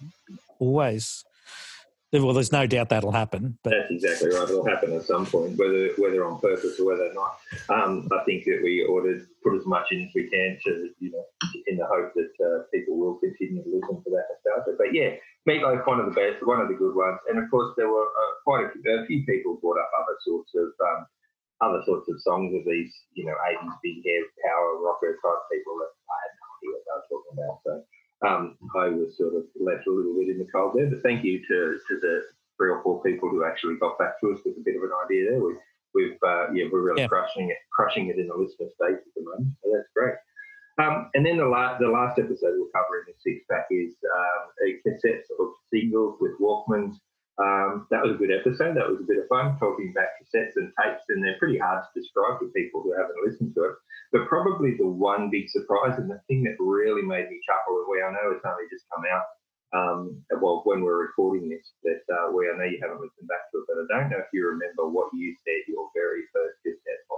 always. 0.59 1.23
Well, 2.13 2.33
there's 2.33 2.51
no 2.51 2.67
doubt 2.67 2.89
that'll 2.89 3.13
happen. 3.13 3.59
But 3.63 3.71
that's 3.71 3.91
exactly 3.91 4.31
right. 4.31 4.49
It'll 4.49 4.67
happen 4.67 4.93
at 4.95 5.05
some 5.05 5.27
point, 5.27 5.57
whether 5.57 5.91
whether 5.97 6.25
on 6.25 6.41
purpose 6.41 6.81
or 6.81 6.87
whether 6.87 7.13
not. 7.15 7.39
Um, 7.69 8.09
I 8.11 8.25
think 8.25 8.45
that 8.47 8.61
we 8.65 8.85
ought 8.85 9.05
to 9.05 9.25
put 9.45 9.55
as 9.57 9.65
much 9.65 9.93
in 9.93 10.03
as 10.03 10.11
we 10.15 10.29
can 10.29 10.59
to, 10.65 10.89
you 10.99 11.13
know, 11.13 11.25
in 11.69 11.77
the 11.77 11.87
hope 11.87 12.13
that 12.15 12.33
uh, 12.45 12.65
people 12.75 12.99
will 12.99 13.15
continue 13.17 13.63
to 13.63 13.69
listen 13.69 14.03
to 14.03 14.11
that 14.11 14.25
nostalgia. 14.45 14.77
But 14.77 14.93
yeah, 14.93 15.11
Meatloaf, 15.49 15.87
one 15.87 16.01
of 16.01 16.07
the 16.07 16.17
best, 16.17 16.45
one 16.45 16.61
of 16.61 16.69
the 16.69 16.75
good 16.75 16.95
ones, 16.95 17.19
and 17.29 17.43
of 17.43 17.51
course 17.51 17.73
there 17.77 17.89
were 17.89 18.05
uh, 18.05 18.33
quite 18.45 18.67
a 18.67 18.71
few, 18.73 18.83
a 18.85 19.07
few, 19.07 19.25
people 19.25 19.57
brought 19.63 19.81
up 19.81 19.91
other 19.97 20.17
sorts 20.21 20.53
of 20.55 20.69
um, 20.85 21.07
other 21.61 21.83
sorts 21.85 22.09
of 22.09 22.21
songs 22.21 22.55
of 22.55 22.65
these, 22.65 22.93
you 23.13 23.25
know, 23.25 23.37
80s 23.37 23.77
big 23.83 24.05
hair 24.05 24.23
power 24.45 24.81
rocker 24.81 25.17
type 25.21 25.43
people 25.53 25.77
that 25.81 25.93
I 26.09 26.17
had 26.25 26.33
no 26.37 26.47
idea 26.57 26.71
what 26.73 26.83
they 26.85 26.95
were 26.97 27.09
talking 27.09 27.35
about. 27.37 27.57
So 27.65 27.73
um, 28.27 28.43
I 28.77 28.87
was 28.89 29.17
sort 29.17 29.37
of 29.37 29.45
left 29.61 29.87
a 29.87 29.93
little 29.93 30.17
bit 30.17 30.29
in 30.29 30.39
the 30.39 30.49
cold 30.53 30.73
there. 30.75 30.89
But 30.89 31.03
thank 31.03 31.25
you 31.25 31.41
to, 31.41 31.79
to 31.89 31.95
the 32.01 32.23
three 32.57 32.71
or 32.71 32.83
four 32.83 33.03
people 33.03 33.29
who 33.29 33.45
actually 33.45 33.77
got 33.77 33.99
back 33.99 34.21
to 34.21 34.33
us 34.33 34.41
with 34.45 34.57
a 34.57 34.65
bit 34.65 34.77
of 34.77 34.85
an 34.85 34.93
idea 35.05 35.31
there. 35.31 35.41
We, 35.41 35.53
we've, 35.95 36.21
uh, 36.25 36.53
yeah, 36.53 36.65
we're 36.73 36.85
really 36.85 37.03
yeah. 37.03 37.09
crushing 37.09 37.51
it, 37.51 37.61
crushing 37.73 38.09
it 38.09 38.19
in 38.19 38.29
the 38.29 38.37
listener 38.37 38.69
space 38.73 39.01
at 39.01 39.15
the 39.17 39.25
moment. 39.25 39.57
So 39.65 39.73
that's 39.73 39.89
great. 39.97 40.17
Um, 40.81 41.11
and 41.13 41.27
then 41.27 41.37
the 41.37 41.45
last, 41.45 41.81
the 41.81 41.89
last 41.89 42.19
episode 42.19 42.57
we'll 42.57 42.73
cover 42.73 43.05
in 43.05 43.13
the 43.13 43.17
six 43.21 43.45
pack 43.51 43.67
is 43.71 43.93
um, 44.09 44.43
a 44.65 44.81
cassette 44.81 45.29
of 45.39 45.53
singles 45.69 46.17
with 46.21 46.33
Walkmans 46.41 46.97
um, 47.41 47.89
that 47.89 48.05
was 48.05 48.13
a 48.13 48.21
good 48.21 48.29
episode. 48.29 48.77
That 48.77 48.85
was 48.85 49.01
a 49.01 49.09
bit 49.09 49.17
of 49.17 49.25
fun 49.33 49.57
talking 49.57 49.97
about 49.97 50.13
cassettes 50.21 50.61
and 50.61 50.69
tapes, 50.77 51.09
and 51.09 51.25
they're 51.25 51.41
pretty 51.41 51.57
hard 51.57 51.81
to 51.81 51.91
describe 51.97 52.37
to 52.41 52.53
people 52.53 52.85
who 52.85 52.93
haven't 52.93 53.17
listened 53.25 53.57
to 53.57 53.65
it. 53.65 53.75
But 54.13 54.29
probably 54.29 54.77
the 54.77 54.85
one 54.85 55.33
big 55.33 55.49
surprise 55.49 55.97
and 55.97 56.13
the 56.13 56.21
thing 56.29 56.45
that 56.45 56.61
really 56.61 57.01
made 57.01 57.33
me 57.33 57.41
chuckle, 57.49 57.81
and 57.81 57.89
we 57.89 58.05
I 58.05 58.13
know 58.13 58.37
it's 58.37 58.45
only 58.45 58.69
just 58.69 58.85
come 58.93 59.09
out, 59.09 59.25
um, 59.73 60.21
well, 60.37 60.61
when 60.69 60.85
we're 60.85 61.01
recording 61.01 61.49
this, 61.49 61.65
that 61.89 62.05
uh, 62.13 62.29
we 62.29 62.45
I 62.45 62.61
know 62.61 62.69
you 62.69 62.83
haven't 62.83 63.01
listened 63.01 63.31
back 63.31 63.49
to 63.55 63.65
it, 63.65 63.69
but 63.73 63.81
I 63.81 63.89
don't 63.89 64.13
know 64.13 64.21
if 64.21 64.29
you 64.37 64.45
remember 64.45 64.85
what 64.93 65.09
you 65.17 65.33
said 65.41 65.65
your 65.65 65.89
very 65.97 66.29
first 66.37 66.61
cassette. 66.61 67.09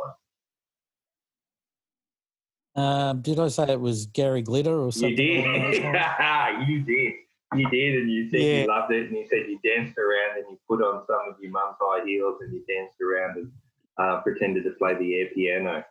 Um, 2.74 3.20
did 3.20 3.38
I 3.38 3.48
say 3.48 3.64
it 3.64 3.80
was 3.80 4.06
Gary 4.06 4.42
Glitter 4.42 4.74
or 4.74 4.92
something? 4.92 5.10
You 5.10 5.16
did. 5.16 5.84
you 6.68 6.80
did 6.80 7.12
you 7.54 7.68
did, 7.70 8.02
and 8.02 8.10
you 8.10 8.28
said 8.30 8.40
yeah. 8.40 8.60
you 8.62 8.66
loved 8.66 8.92
it, 8.92 9.08
and 9.08 9.16
you 9.16 9.26
said 9.28 9.46
you 9.48 9.58
danced 9.64 9.98
around 9.98 10.38
and 10.38 10.46
you 10.50 10.58
put 10.68 10.82
on 10.82 11.04
some 11.06 11.20
of 11.28 11.40
your 11.40 11.50
mum's 11.50 11.76
high 11.80 12.04
heels 12.04 12.38
and 12.40 12.52
you 12.52 12.64
danced 12.68 13.00
around 13.00 13.36
and 13.36 13.52
uh, 13.98 14.20
pretended 14.22 14.64
to 14.64 14.70
play 14.70 14.94
the 14.94 15.20
air 15.20 15.26
piano. 15.34 15.84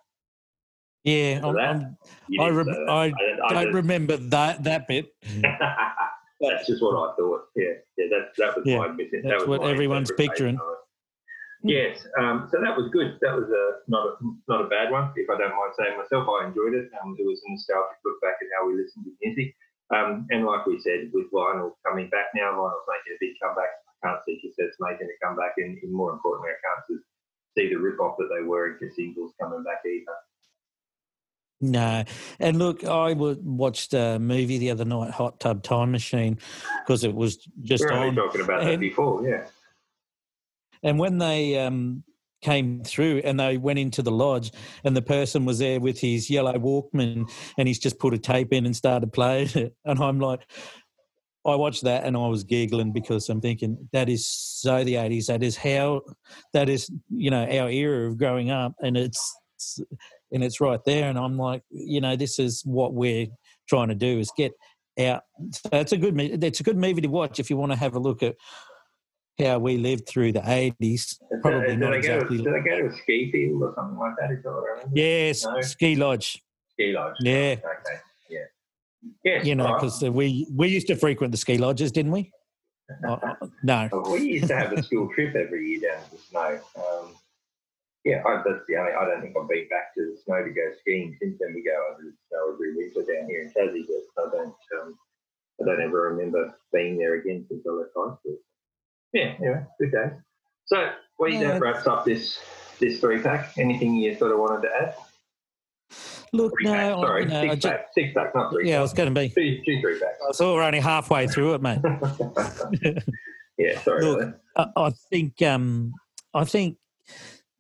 Yeah, 1.04 1.41
I'm, 1.44 1.58
I'm, 1.58 1.98
i 2.39 2.48
re- 2.48 2.86
I, 2.88 2.94
I, 2.94 3.12
I, 3.48 3.54
don't 3.54 3.74
remember 3.74 4.17
that 4.17 4.63
that 4.63 4.88
bit. 4.88 5.15
that's 5.41 6.67
just 6.67 6.82
what 6.82 6.94
I 6.94 7.15
thought. 7.15 7.46
Yeah, 7.56 7.74
yeah, 7.98 8.06
that 8.12 8.30
that 8.38 8.56
was 8.56 8.65
yeah, 8.65 8.78
my. 8.78 8.88
That's 8.88 9.24
that 9.24 9.48
what 9.48 9.63
everyone's 9.63 10.12
picturing. 10.12 10.60
Yes, 11.63 12.02
um, 12.17 12.50
so 12.50 12.58
that 12.58 12.74
was 12.74 12.89
good. 12.89 13.21
That 13.21 13.38
was 13.38 13.45
a 13.45 13.86
not 13.86 14.02
a 14.08 14.12
not 14.50 14.65
a 14.65 14.67
bad 14.67 14.89
one. 14.89 15.13
If 15.13 15.30
I 15.30 15.38
don't 15.38 15.54
mind 15.54 15.78
saying 15.78 15.93
myself, 15.93 16.26
I 16.26 16.50
enjoyed 16.50 16.74
it. 16.74 16.89
Um, 16.97 17.13
it 17.13 17.26
was 17.26 17.38
a 17.45 17.52
nostalgic 17.54 18.02
look 18.02 18.17
back 18.21 18.41
at 18.41 18.50
how 18.58 18.65
we 18.65 18.82
listened 18.82 19.06
to 19.06 19.13
music. 19.21 19.54
Um, 19.93 20.26
and 20.32 20.45
like 20.45 20.65
we 20.65 20.82
said, 20.82 21.13
with 21.13 21.30
vinyl 21.30 21.78
coming 21.86 22.10
back 22.10 22.34
now, 22.34 22.58
vinyl's 22.58 22.89
making 22.89 23.13
a 23.13 23.21
big 23.21 23.38
comeback. 23.38 23.69
I 23.86 23.93
can't 24.02 24.21
see 24.26 24.41
cassettes 24.41 24.82
making 24.82 25.06
a 25.06 25.17
comeback, 25.21 25.54
and, 25.58 25.78
and 25.78 25.93
more 25.93 26.10
importantly, 26.10 26.50
I 26.50 26.60
can't 26.65 27.02
see 27.54 27.69
the 27.69 27.78
rip 27.78 28.00
off 28.00 28.17
that 28.17 28.30
they 28.34 28.41
were 28.41 28.78
in 28.82 28.91
singles 28.95 29.34
coming 29.39 29.63
back 29.63 29.86
either. 29.86 30.17
No, 31.62 32.04
and 32.39 32.58
look, 32.58 32.84
I 32.84 33.13
watched 33.13 33.93
a 33.93 34.17
movie 34.17 34.58
the 34.58 34.71
other 34.71 34.86
night, 34.86 35.12
Hot 35.12 35.39
Tub 35.39 35.62
Time 35.62 35.91
Machine, 35.91 36.39
because 36.82 37.04
it 37.04 37.13
was 37.13 37.38
just 37.62 37.84
we 37.84 37.91
were 37.91 38.02
on. 38.02 38.15
talking 38.15 38.41
about 38.41 38.62
and, 38.62 38.71
that 38.71 38.80
before, 38.80 39.28
yeah. 39.28 39.45
And 40.84 41.00
when 41.00 41.17
they 41.17 41.58
um, 41.60 42.04
came 42.41 42.84
through 42.84 43.22
and 43.24 43.39
they 43.39 43.58
went 43.58 43.80
into 43.80 44.02
the 44.02 44.12
lodge 44.12 44.52
and 44.84 44.96
the 44.96 45.02
person 45.02 45.46
was 45.46 45.60
there 45.60 45.80
with 45.80 46.00
his 46.00 46.30
yellow 46.30 46.54
Walkman 46.54 47.32
and 47.58 47.67
he's 47.67 47.80
just 47.80 48.00
put 48.00 48.13
a 48.13 48.17
tape 48.17 48.52
in 48.52 48.65
and 48.65 48.76
started 48.76 49.13
playing 49.13 49.50
it. 49.56 49.76
And 49.86 50.00
I'm 50.00 50.20
like, 50.20 50.41
I 51.46 51.56
watched 51.56 51.84
that 51.84 52.04
and 52.04 52.15
I 52.15 52.28
was 52.28 52.44
giggling 52.44 52.91
because 52.91 53.28
I'm 53.30 53.41
thinking 53.41 53.89
that 53.94 54.10
is 54.10 54.28
so 54.30 54.84
the 54.84 54.96
80s. 54.96 55.26
That 55.28 55.41
is 55.41 55.58
how, 55.58 56.02
that 56.54 56.70
is, 56.70 56.91
you 57.10 57.32
know, 57.32 57.44
our 57.44 57.70
era 57.70 58.08
of 58.08 58.17
growing 58.17 58.52
up 58.52 58.74
and 58.80 58.96
it's, 58.96 59.36
and 60.32 60.44
it's 60.44 60.62
right 60.62 60.80
there. 60.86 61.10
And 61.10 61.17
I'm 61.17 61.38
like, 61.38 61.63
you 61.70 62.02
know, 62.02 62.15
this 62.15 62.38
is 62.38 62.62
what 62.63 62.94
we're 62.94 63.28
trying 63.67 63.89
to 63.89 63.96
do 63.96 64.20
is 64.20 64.32
get 64.38 64.54
out. 65.00 65.24
So 65.52 65.70
it's 65.74 65.94
a 65.94 65.98
good, 65.98 66.20
it's 66.20 66.60
a 66.60 66.63
good 66.63 66.78
movie 66.78 67.02
to 67.02 67.08
watch 67.08 67.39
if 67.39 67.50
you 67.50 67.58
want 67.58 67.72
to 67.72 67.78
have 67.78 67.96
a 67.96 68.00
look 68.00 68.22
at 68.22 68.36
how 69.39 69.60
we 69.60 69.78
lived 69.78 70.08
through 70.08 70.34
the 70.34 70.41
80s. 70.41 71.17
Probably 71.41 71.67
did 71.67 71.80
not 71.80 71.94
I 71.94 71.98
exactly. 71.98 72.38
To, 72.38 72.44
did 72.44 72.54
I 72.54 72.60
go 72.60 72.82
to 72.82 72.94
a 72.94 72.98
ski 72.98 73.32
field 73.32 73.63
or 73.63 73.74
something 73.76 73.98
like 73.98 74.13
that? 74.20 74.32
Is 74.32 74.44
that 74.44 74.89
yes, 74.94 75.46
no? 75.46 75.62
ski 75.62 75.96
lodge. 75.96 76.44
Ski 76.74 76.94
lodge. 76.94 77.15
Yeah. 77.20 77.56
Okay. 77.58 78.00
Yeah. 78.30 78.39
Yes, 79.24 79.46
you 79.46 79.56
know, 79.56 79.74
because 79.74 80.04
right. 80.04 80.13
we 80.13 80.48
we 80.54 80.67
used 80.67 80.88
to 80.88 80.96
frequent 80.96 81.32
the 81.32 81.38
ski 81.38 81.58
lodges, 81.58 81.91
didn't 81.91 82.12
we? 82.12 82.32
uh, 83.08 83.17
no. 83.63 83.89
we 84.12 84.22
used 84.22 84.48
to 84.48 84.58
have 84.58 84.74
a 84.74 84.84
school 84.84 85.10
trip 85.15 85.36
every 85.36 85.67
year 85.67 85.91
down 85.91 86.04
to 86.06 86.12
the 86.12 86.17
snow. 86.17 86.60
Um, 86.76 87.15
yeah, 88.04 88.22
I, 88.26 88.41
that's 88.46 88.65
the 88.67 88.78
only. 88.78 88.91
I 88.94 89.06
don't 89.06 89.22
think 89.22 89.36
I've 89.38 89.48
been 89.48 89.67
back 89.70 89.94
to 89.96 90.02
the 90.02 90.17
snow 90.26 90.44
to 90.44 90.50
go 90.50 90.62
skiing 90.82 91.15
since 91.22 91.38
then. 91.39 91.54
We 91.54 91.63
go 91.63 91.78
over 91.91 92.02
the 92.02 92.13
snow 92.30 92.54
every 92.54 92.76
winter 92.76 93.02
down 93.02 93.30
here 93.30 93.41
in 93.44 93.50
Tassie, 93.50 93.86
but 93.88 94.26
I 94.26 94.30
don't. 94.32 94.56
Um, 94.82 94.98
I 95.62 95.65
don't 95.65 95.82
ever 95.82 96.10
remember 96.10 96.58
being 96.74 96.98
there 96.98 97.15
again 97.15 97.46
since 97.48 97.63
I 97.67 97.72
left 97.72 97.91
high 97.96 98.15
school 98.17 98.38
yeah, 99.13 99.34
anyway, 99.39 99.63
good 99.80 99.91
days. 99.91 100.12
So, 100.65 100.89
well, 101.19 101.30
yeah. 101.30 101.54
that 101.54 101.62
wraps 101.62 101.88
up 101.88 102.06
this 102.06 102.39
this 102.80 103.00
three 103.00 103.21
pack. 103.21 103.58
Anything 103.58 103.95
you 103.95 104.15
sort 104.15 104.32
of 104.32 104.39
wanted 104.39 104.67
to 104.67 104.76
add? 104.76 104.95
Look, 106.34 106.54
three 106.54 106.65
no, 106.65 106.74
pack, 106.74 106.93
sorry, 106.93 107.26
no, 107.26 107.41
six, 107.41 107.65
pack, 107.65 107.88
six 107.93 108.13
pack, 108.13 108.34
not 108.34 108.52
three. 108.52 108.69
Yeah, 108.69 108.80
I 108.80 108.82
was 108.82 108.93
going 108.93 109.13
to 109.13 109.19
be 109.19 109.30
two, 109.30 109.62
two 109.65 109.82
three 109.82 110.00
packs. 110.00 110.17
I 110.28 110.32
thought 110.32 110.56
we're 110.56 110.63
only 110.63 110.80
halfway 110.80 111.28
through 111.28 111.56
it, 111.56 111.62
mate. 111.62 111.80
yeah, 113.58 113.80
sorry. 113.82 114.06
Look, 114.06 114.36
I, 114.56 114.67
I 114.78 114.91
think 115.10 115.41
um, 115.41 115.93
I 116.34 116.45
think 116.45 116.78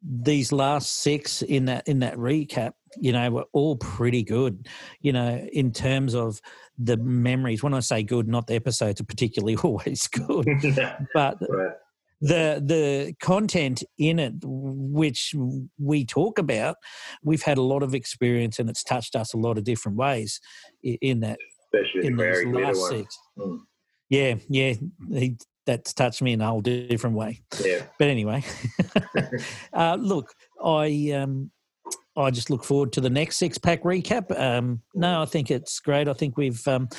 these 0.01 0.51
last 0.51 1.01
six 1.01 1.41
in 1.41 1.65
that 1.65 1.87
in 1.87 1.99
that 1.99 2.15
recap, 2.15 2.73
you 2.97 3.11
know, 3.11 3.29
were 3.29 3.45
all 3.53 3.75
pretty 3.77 4.23
good. 4.23 4.67
You 5.01 5.13
know, 5.13 5.47
in 5.51 5.71
terms 5.71 6.15
of 6.15 6.41
the 6.83 6.97
memories. 6.97 7.63
When 7.63 7.73
I 7.73 7.79
say 7.79 8.03
good, 8.03 8.27
not 8.27 8.47
the 8.47 8.55
episodes 8.55 8.99
are 8.99 9.05
particularly 9.05 9.55
always 9.63 10.07
good, 10.07 10.47
but 11.13 11.37
right. 11.47 11.73
the 12.19 12.61
the 12.63 13.13
content 13.21 13.83
in 13.97 14.19
it, 14.19 14.33
which 14.43 15.33
we 15.77 16.05
talk 16.05 16.39
about, 16.39 16.75
we've 17.23 17.43
had 17.43 17.57
a 17.57 17.63
lot 17.63 17.83
of 17.83 17.93
experience, 17.93 18.59
and 18.59 18.69
it's 18.69 18.83
touched 18.83 19.15
us 19.15 19.33
a 19.33 19.37
lot 19.37 19.57
of 19.57 19.63
different 19.63 19.97
ways 19.97 20.39
in 20.83 21.21
that. 21.21 21.37
Especially 21.73 22.07
in 22.07 22.17
those 22.17 22.45
last 22.45 22.89
six. 22.89 23.17
Mm. 23.37 23.59
Yeah, 24.09 24.35
yeah, 24.49 24.73
he, 25.13 25.37
that's 25.65 25.93
touched 25.93 26.21
me 26.21 26.33
in 26.33 26.41
a 26.41 26.47
whole 26.47 26.59
different 26.59 27.15
way. 27.15 27.43
Yeah. 27.63 27.83
But 27.97 28.09
anyway, 28.09 28.43
uh, 29.73 29.95
look, 29.95 30.33
I 30.61 31.11
um, 31.15 31.51
I 32.17 32.29
just 32.29 32.49
look 32.49 32.63
forward 32.63 32.91
to 32.93 33.01
the 33.01 33.09
next 33.09 33.37
six 33.37 33.57
pack 33.57 33.83
recap. 33.83 34.37
Um, 34.37 34.81
no, 34.93 35.21
I 35.21 35.25
think 35.25 35.49
it's 35.49 35.79
great. 35.79 36.09
I 36.09 36.13
think 36.13 36.35
we've, 36.37 36.65
um, 36.67 36.89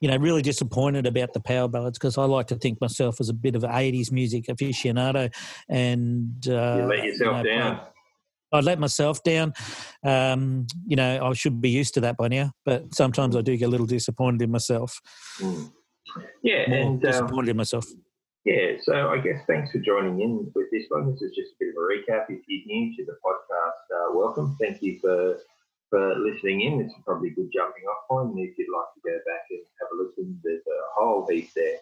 you 0.00 0.08
know, 0.08 0.16
really 0.16 0.40
disappointed 0.40 1.06
about 1.06 1.34
the 1.34 1.40
power 1.40 1.68
ballads 1.68 1.98
because 1.98 2.16
I 2.16 2.24
like 2.24 2.46
to 2.48 2.56
think 2.56 2.80
myself 2.80 3.20
as 3.20 3.28
a 3.28 3.34
bit 3.34 3.54
of 3.54 3.64
an 3.64 3.70
80s 3.70 4.10
music 4.10 4.46
aficionado. 4.46 5.32
And 5.68 6.48
uh, 6.48 6.78
you 6.80 6.86
let 6.86 7.04
yourself 7.04 7.44
you 7.44 7.50
know, 7.50 7.58
down. 7.58 7.80
I 8.52 8.60
let 8.60 8.78
myself 8.78 9.22
down. 9.22 9.52
Um, 10.04 10.66
you 10.86 10.96
know, 10.96 11.26
I 11.26 11.32
should 11.34 11.60
be 11.60 11.70
used 11.70 11.94
to 11.94 12.00
that 12.02 12.16
by 12.16 12.28
now, 12.28 12.52
but 12.64 12.94
sometimes 12.94 13.36
I 13.36 13.42
do 13.42 13.56
get 13.56 13.66
a 13.66 13.70
little 13.70 13.86
disappointed 13.86 14.42
in 14.42 14.50
myself. 14.50 15.00
Mm. 15.38 15.72
Yeah, 16.42 16.68
More 16.68 16.78
and 16.78 17.04
um, 17.04 17.10
disappointed 17.10 17.50
in 17.50 17.56
myself. 17.56 17.86
Yeah, 18.44 18.72
so 18.82 19.08
I 19.08 19.18
guess 19.18 19.38
thanks 19.46 19.70
for 19.70 19.78
joining 19.78 20.20
in 20.20 20.50
with 20.52 20.66
this 20.72 20.86
one. 20.88 21.12
This 21.12 21.22
is 21.22 21.30
just 21.36 21.52
a 21.52 21.56
bit 21.60 21.68
of 21.70 21.76
a 21.76 21.86
recap. 21.86 22.26
If 22.28 22.42
you're 22.48 22.66
new 22.66 22.96
to 22.96 23.04
the 23.04 23.16
podcast, 23.24 23.86
uh, 23.94 24.18
welcome. 24.18 24.56
Thank 24.60 24.82
you 24.82 24.98
for 25.00 25.38
for 25.90 26.16
listening 26.16 26.62
in. 26.62 26.80
It's 26.80 26.94
probably 27.04 27.28
a 27.28 27.34
good 27.34 27.50
jumping 27.54 27.84
off 27.84 28.08
point. 28.08 28.34
And 28.34 28.40
if 28.40 28.58
you'd 28.58 28.74
like 28.74 28.90
to 28.94 29.00
go 29.04 29.16
back 29.26 29.46
and 29.50 29.60
have 29.78 29.88
a 29.94 30.02
listen, 30.02 30.40
there's 30.42 30.66
a 30.66 30.80
whole 30.96 31.24
heap 31.30 31.50
there 31.54 31.78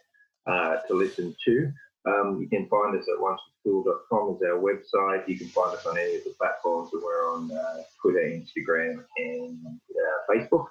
uh, 0.47 0.77
to 0.87 0.95
listen 0.95 1.35
to. 1.47 1.73
Um, 2.05 2.41
you 2.43 2.49
can 2.49 2.69
find 2.69 2.99
us 2.99 3.07
at 3.09 3.21
onceforschool.com 3.21 4.37
as 4.37 4.43
our 4.43 4.61
website. 4.61 5.29
You 5.29 5.39
can 5.39 5.49
find 5.49 5.75
us 5.75 5.87
on 5.87 5.97
any 5.97 6.17
of 6.17 6.25
the 6.25 6.35
platforms, 6.39 6.91
and 6.93 7.03
we're 7.03 7.33
on 7.33 7.51
uh, 7.53 7.83
Twitter, 8.03 8.21
Instagram, 8.21 9.03
and 9.17 9.59
uh, 9.67 10.35
Facebook. 10.35 10.67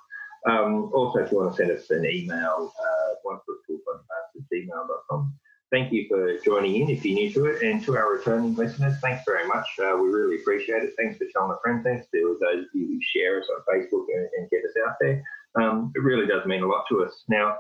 Um, 0.47 0.91
also, 0.93 1.19
if 1.19 1.31
you 1.31 1.39
want 1.39 1.55
to 1.55 1.57
send 1.57 1.71
us 1.71 1.89
an 1.89 2.05
email, 2.05 2.73
uh, 2.77 2.99
at 3.29 4.43
gmail.com 4.51 5.33
thank 5.71 5.91
you 5.91 6.07
for 6.07 6.37
joining 6.43 6.81
in 6.81 6.89
if 6.89 7.05
you're 7.05 7.15
new 7.15 7.31
to 7.33 7.45
it. 7.45 7.61
And 7.61 7.83
to 7.83 7.95
our 7.97 8.11
returning 8.11 8.55
listeners, 8.55 8.97
thanks 9.01 9.23
very 9.25 9.47
much. 9.47 9.67
Uh, 9.79 9.97
we 9.97 10.09
really 10.09 10.37
appreciate 10.37 10.83
it. 10.83 10.93
Thanks 10.97 11.17
for 11.17 11.25
telling 11.31 11.51
a 11.51 11.59
friend. 11.61 11.83
Thanks 11.83 12.07
to 12.13 12.37
those 12.41 12.63
of 12.63 12.69
you 12.73 12.87
who 12.87 12.99
share 13.01 13.39
us 13.39 13.47
on 13.49 13.61
Facebook 13.73 14.05
and, 14.13 14.27
and 14.37 14.49
get 14.49 14.63
us 14.63 14.75
out 14.87 14.95
there. 14.99 15.23
Um, 15.55 15.91
it 15.95 15.99
really 15.99 16.27
does 16.27 16.45
mean 16.45 16.63
a 16.63 16.67
lot 16.67 16.85
to 16.89 17.03
us. 17.03 17.23
Now, 17.27 17.57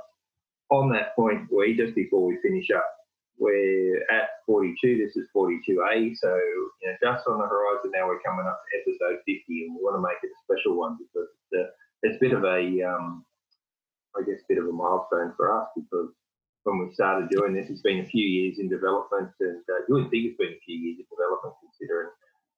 on 0.69 0.91
that 0.91 1.15
point, 1.15 1.47
we 1.51 1.75
just 1.75 1.95
before 1.95 2.25
we 2.25 2.37
finish 2.41 2.69
up, 2.71 2.85
we're 3.37 4.01
at 4.11 4.29
42. 4.45 4.97
This 4.97 5.15
is 5.15 5.29
42A. 5.35 6.15
So, 6.17 6.35
you 6.35 6.87
know, 6.87 6.95
just 7.01 7.27
on 7.27 7.39
the 7.39 7.47
horizon 7.47 7.91
now, 7.93 8.07
we're 8.07 8.19
coming 8.19 8.45
up 8.45 8.61
to 8.61 8.91
episode 8.91 9.19
50, 9.25 9.43
and 9.47 9.75
we 9.75 9.81
want 9.81 9.95
to 9.95 10.01
make 10.01 10.17
it 10.21 10.29
a 10.29 10.43
special 10.43 10.77
one 10.77 10.97
because 10.97 11.29
it's 11.51 11.59
a, 11.59 11.69
it's 12.03 12.17
a 12.17 12.19
bit 12.19 12.33
of 12.33 12.43
a, 12.43 12.83
um, 12.83 13.25
I 14.17 14.23
guess, 14.23 14.41
bit 14.47 14.57
of 14.57 14.65
a 14.65 14.71
milestone 14.71 15.33
for 15.37 15.57
us 15.57 15.69
because 15.75 16.09
when 16.63 16.79
we 16.79 16.93
started 16.93 17.29
doing 17.29 17.53
this. 17.53 17.69
It's 17.69 17.81
been 17.81 17.99
a 17.99 18.07
few 18.07 18.25
years 18.25 18.59
in 18.59 18.69
development, 18.69 19.31
and 19.39 19.61
uh, 19.69 19.85
you 19.87 19.95
would 19.95 20.09
think 20.09 20.25
it's 20.25 20.37
been 20.37 20.53
a 20.53 20.65
few 20.65 20.77
years 20.77 20.97
in 20.99 21.05
development 21.09 21.55
considering 21.61 22.09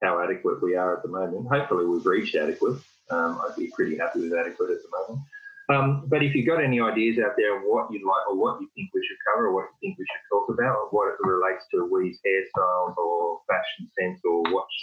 how 0.01 0.21
adequate 0.21 0.61
we 0.61 0.75
are 0.75 0.97
at 0.97 1.03
the 1.03 1.09
moment. 1.09 1.47
Hopefully, 1.47 1.85
we've 1.85 2.05
reached 2.05 2.35
adequate. 2.35 2.81
Um, 3.09 3.41
I'd 3.43 3.55
be 3.55 3.71
pretty 3.75 3.97
happy 3.97 4.21
with 4.21 4.33
adequate 4.33 4.71
at 4.71 4.81
the 4.81 4.91
moment. 4.91 5.25
Um, 5.69 6.03
but 6.07 6.23
if 6.23 6.35
you've 6.35 6.47
got 6.47 6.63
any 6.63 6.81
ideas 6.81 7.17
out 7.19 7.33
there 7.37 7.55
of 7.55 7.63
what 7.63 7.91
you'd 7.91 8.05
like 8.05 8.27
or 8.27 8.35
what 8.35 8.59
you 8.59 8.67
think 8.75 8.89
we 8.93 9.05
should 9.07 9.17
cover 9.25 9.47
or 9.47 9.53
what 9.53 9.65
you 9.71 9.77
think 9.79 9.99
we 9.99 10.05
should 10.05 10.27
talk 10.29 10.49
about 10.49 10.75
or 10.75 10.89
what 10.89 11.13
it 11.13 11.25
relates 11.25 11.63
to 11.71 11.85
Wee's 11.85 12.19
hairstyles 12.25 12.97
or 12.97 13.39
fashion 13.47 13.89
sense 13.97 14.19
or 14.25 14.43
watch. 14.51 14.73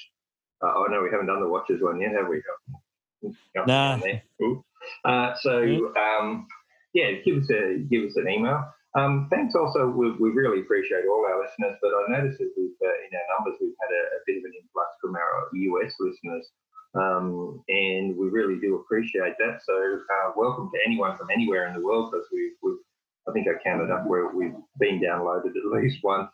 Uh, 0.62 0.68
I 0.68 0.90
know 0.90 1.02
we 1.02 1.10
haven't 1.10 1.26
done 1.26 1.40
the 1.40 1.48
watches 1.48 1.82
one 1.82 2.00
yet, 2.00 2.12
have 2.12 2.28
we? 2.28 2.42
No. 3.54 3.64
Nah. 3.66 4.00
Uh, 5.04 5.34
so, 5.42 5.92
um, 5.96 6.46
yeah, 6.94 7.12
give 7.24 7.42
us 7.42 7.50
a 7.50 7.78
give 7.90 8.04
us 8.04 8.16
an 8.16 8.28
email. 8.28 8.64
Um, 8.96 9.28
thanks 9.30 9.54
also, 9.54 9.86
we, 9.86 10.12
we, 10.12 10.30
really 10.30 10.60
appreciate 10.60 11.04
all 11.10 11.26
our 11.26 11.44
listeners, 11.44 11.76
but 11.82 11.92
I 11.92 12.18
noticed 12.18 12.38
that 12.38 12.52
we've, 12.56 12.72
uh, 12.80 12.88
in 12.88 13.12
our 13.12 13.28
numbers, 13.36 13.60
we've 13.60 13.76
had 13.80 13.92
a, 13.92 14.02
a, 14.16 14.20
bit 14.24 14.38
of 14.38 14.44
an 14.44 14.52
influx 14.56 14.88
from 15.00 15.14
our 15.14 15.48
US 15.52 15.92
listeners, 16.00 16.48
um, 16.94 17.62
and 17.68 18.16
we 18.16 18.28
really 18.28 18.58
do 18.60 18.76
appreciate 18.76 19.34
that. 19.38 19.60
So, 19.66 19.76
uh, 19.76 20.32
welcome 20.36 20.70
to 20.72 20.80
anyone 20.86 21.18
from 21.18 21.28
anywhere 21.30 21.68
in 21.68 21.74
the 21.74 21.84
world, 21.84 22.10
because 22.10 22.26
we, 22.32 22.52
we've, 22.62 22.80
I 23.28 23.32
think 23.32 23.46
I 23.46 23.62
counted 23.62 23.92
up 23.92 24.06
where 24.06 24.34
we've 24.34 24.56
been 24.80 25.00
downloaded 25.00 25.52
at 25.52 25.82
least 25.82 25.98
once 26.02 26.30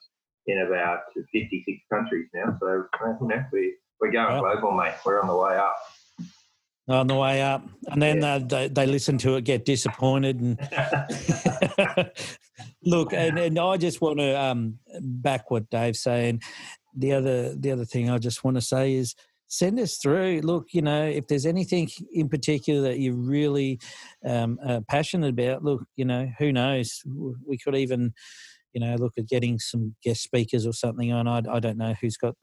in 0.46 0.60
about 0.60 1.10
56 1.32 1.66
countries 1.92 2.28
now. 2.32 2.56
So, 2.60 2.86
uh, 3.02 3.14
you 3.20 3.28
know, 3.28 3.44
we, 3.52 3.74
we're 4.00 4.12
going 4.12 4.38
global, 4.38 4.72
mate. 4.72 4.94
We're 5.04 5.20
on 5.20 5.26
the 5.26 5.36
way 5.36 5.56
up 5.56 5.76
on 6.88 7.06
the 7.06 7.14
way 7.14 7.42
up, 7.42 7.66
and 7.86 8.00
then 8.00 8.20
yeah. 8.20 8.38
they, 8.38 8.68
they 8.68 8.86
listen 8.86 9.16
to 9.18 9.36
it, 9.36 9.44
get 9.44 9.64
disappointed, 9.64 10.40
and 10.40 10.58
look. 12.84 13.12
And, 13.12 13.38
and 13.38 13.58
I 13.58 13.76
just 13.76 14.00
want 14.00 14.18
to 14.18 14.38
um, 14.38 14.78
back 15.00 15.50
what 15.50 15.70
Dave's 15.70 16.00
saying. 16.00 16.42
The 16.96 17.12
other 17.12 17.54
the 17.54 17.72
other 17.72 17.84
thing 17.84 18.10
I 18.10 18.18
just 18.18 18.44
want 18.44 18.56
to 18.56 18.60
say 18.60 18.94
is 18.94 19.14
send 19.48 19.80
us 19.80 19.96
through. 19.96 20.42
Look, 20.42 20.68
you 20.72 20.82
know, 20.82 21.06
if 21.06 21.26
there's 21.26 21.46
anything 21.46 21.88
in 22.12 22.28
particular 22.28 22.82
that 22.82 22.98
you're 22.98 23.14
really 23.14 23.80
um, 24.24 24.58
uh, 24.64 24.80
passionate 24.86 25.30
about, 25.30 25.64
look, 25.64 25.84
you 25.96 26.04
know, 26.04 26.30
who 26.38 26.52
knows? 26.52 27.02
We 27.46 27.56
could 27.56 27.76
even, 27.76 28.12
you 28.74 28.80
know, 28.80 28.94
look 28.96 29.14
at 29.16 29.26
getting 29.26 29.58
some 29.58 29.94
guest 30.02 30.22
speakers 30.22 30.66
or 30.66 30.72
something 30.72 31.12
on. 31.12 31.26
I, 31.26 31.42
I 31.50 31.60
don't 31.60 31.78
know 31.78 31.94
who's 32.00 32.16
got. 32.16 32.34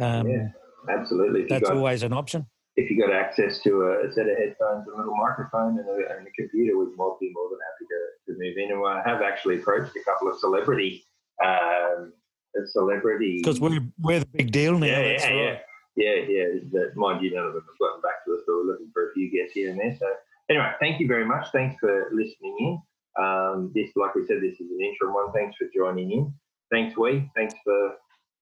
Um, 0.00 0.28
yeah, 0.28 0.48
absolutely. 0.90 1.46
That's 1.48 1.70
always 1.70 2.02
an 2.02 2.12
option 2.12 2.46
if 2.80 2.90
you 2.90 2.96
got 3.00 3.12
access 3.12 3.60
to 3.62 3.70
a 4.04 4.12
set 4.12 4.28
of 4.28 4.36
headphones, 4.38 4.86
a 4.88 4.96
little 4.96 5.16
microphone, 5.16 5.78
and 5.78 5.88
a, 5.88 6.16
and 6.16 6.26
a 6.26 6.30
computer, 6.32 6.78
we'd 6.78 6.96
more 6.96 7.16
be 7.20 7.30
more 7.34 7.48
than 7.50 7.58
happy 7.68 7.86
to, 7.92 8.32
to 8.32 8.38
move 8.38 8.56
in. 8.56 8.72
And 8.72 8.86
I 8.86 9.02
have 9.08 9.20
actually 9.22 9.56
approached 9.56 9.94
a 9.96 10.04
couple 10.04 10.28
of 10.28 10.38
celebrity 10.38 11.04
um, 11.44 12.12
celebrity. 12.66 13.38
Because 13.38 13.60
we're, 13.60 13.80
we're 14.00 14.20
the 14.20 14.26
big 14.26 14.50
deal 14.50 14.78
now. 14.78 14.86
Yeah, 14.86 15.00
yeah, 15.00 15.26
right. 15.26 15.60
yeah, 15.96 16.14
yeah, 16.14 16.24
yeah. 16.28 16.46
That, 16.72 16.96
mind 16.96 17.22
you, 17.22 17.34
none 17.34 17.46
of 17.46 17.52
them 17.54 17.64
have 17.68 17.78
gotten 17.78 18.00
back 18.00 18.24
to 18.26 18.32
us, 18.32 18.40
but 18.46 18.54
we're 18.54 18.72
looking 18.72 18.90
for 18.92 19.10
a 19.10 19.12
few 19.12 19.30
guests 19.30 19.54
here 19.54 19.70
and 19.70 19.78
there. 19.78 19.96
So 19.98 20.06
anyway, 20.48 20.72
thank 20.80 21.00
you 21.00 21.06
very 21.06 21.26
much. 21.26 21.48
Thanks 21.52 21.76
for 21.80 22.10
listening 22.12 22.56
in. 22.60 22.82
Um, 23.22 23.72
this, 23.74 23.90
like 23.96 24.14
we 24.14 24.26
said, 24.26 24.38
this 24.40 24.54
is 24.54 24.70
an 24.70 24.80
interim 24.80 25.14
one. 25.14 25.32
Thanks 25.32 25.56
for 25.56 25.66
joining 25.74 26.10
in. 26.12 26.32
Thanks, 26.70 26.96
Wee. 26.96 27.30
Thanks 27.34 27.54
for 27.64 27.94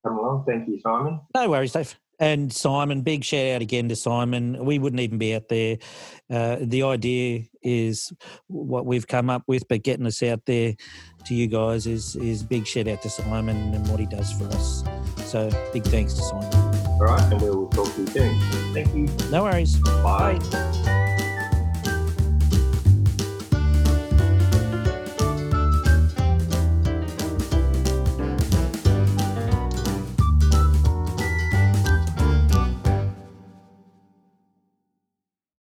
coming 0.05 0.19
along. 0.19 0.45
Thank 0.47 0.69
you, 0.69 0.79
Simon. 0.81 1.21
No 1.35 1.51
worries, 1.51 1.73
Dave. 1.73 1.99
And 2.21 2.53
Simon, 2.53 3.03
big 3.03 3.25
shout 3.25 3.47
out 3.47 3.63
again 3.63 3.89
to 3.89 3.97
Simon. 3.97 4.65
We 4.65 4.79
wouldn't 4.79 5.01
even 5.01 5.19
be 5.19 5.35
out 5.35 5.49
there. 5.49 5.79
Uh, 6.31 6.57
the 6.61 6.83
idea 6.83 7.45
is 7.63 8.13
what 8.49 8.87
we've 8.87 9.07
come 9.07 9.31
up 9.31 9.43
with, 9.47 9.67
but 9.69 9.83
getting 9.83 10.07
us 10.07 10.23
out 10.23 10.45
there 10.47 10.75
to 11.27 11.35
you 11.35 11.47
guys 11.47 11.87
is 11.87 12.17
is 12.17 12.43
big 12.43 12.67
shout 12.67 12.89
out 12.89 13.03
to 13.03 13.11
Simon 13.11 13.75
and 13.75 13.89
what 13.89 14.01
he 14.01 14.07
does 14.07 14.33
for 14.33 14.47
us. 14.47 14.85
So 15.27 15.51
big 15.73 15.85
thanks 15.85 16.15
to 16.15 16.23
Simon. 16.23 16.53
All 16.55 17.05
right, 17.05 17.33
and 17.33 17.41
we 17.41 17.51
will 17.51 17.69
talk 17.69 17.93
to 17.95 18.01
you 18.01 18.07
soon. 18.09 18.41
Thank 18.73 18.95
you. 18.95 19.31
No 19.31 19.45
worries. 19.45 19.79
Bye. 19.79 20.39
Bye. 20.51 21.05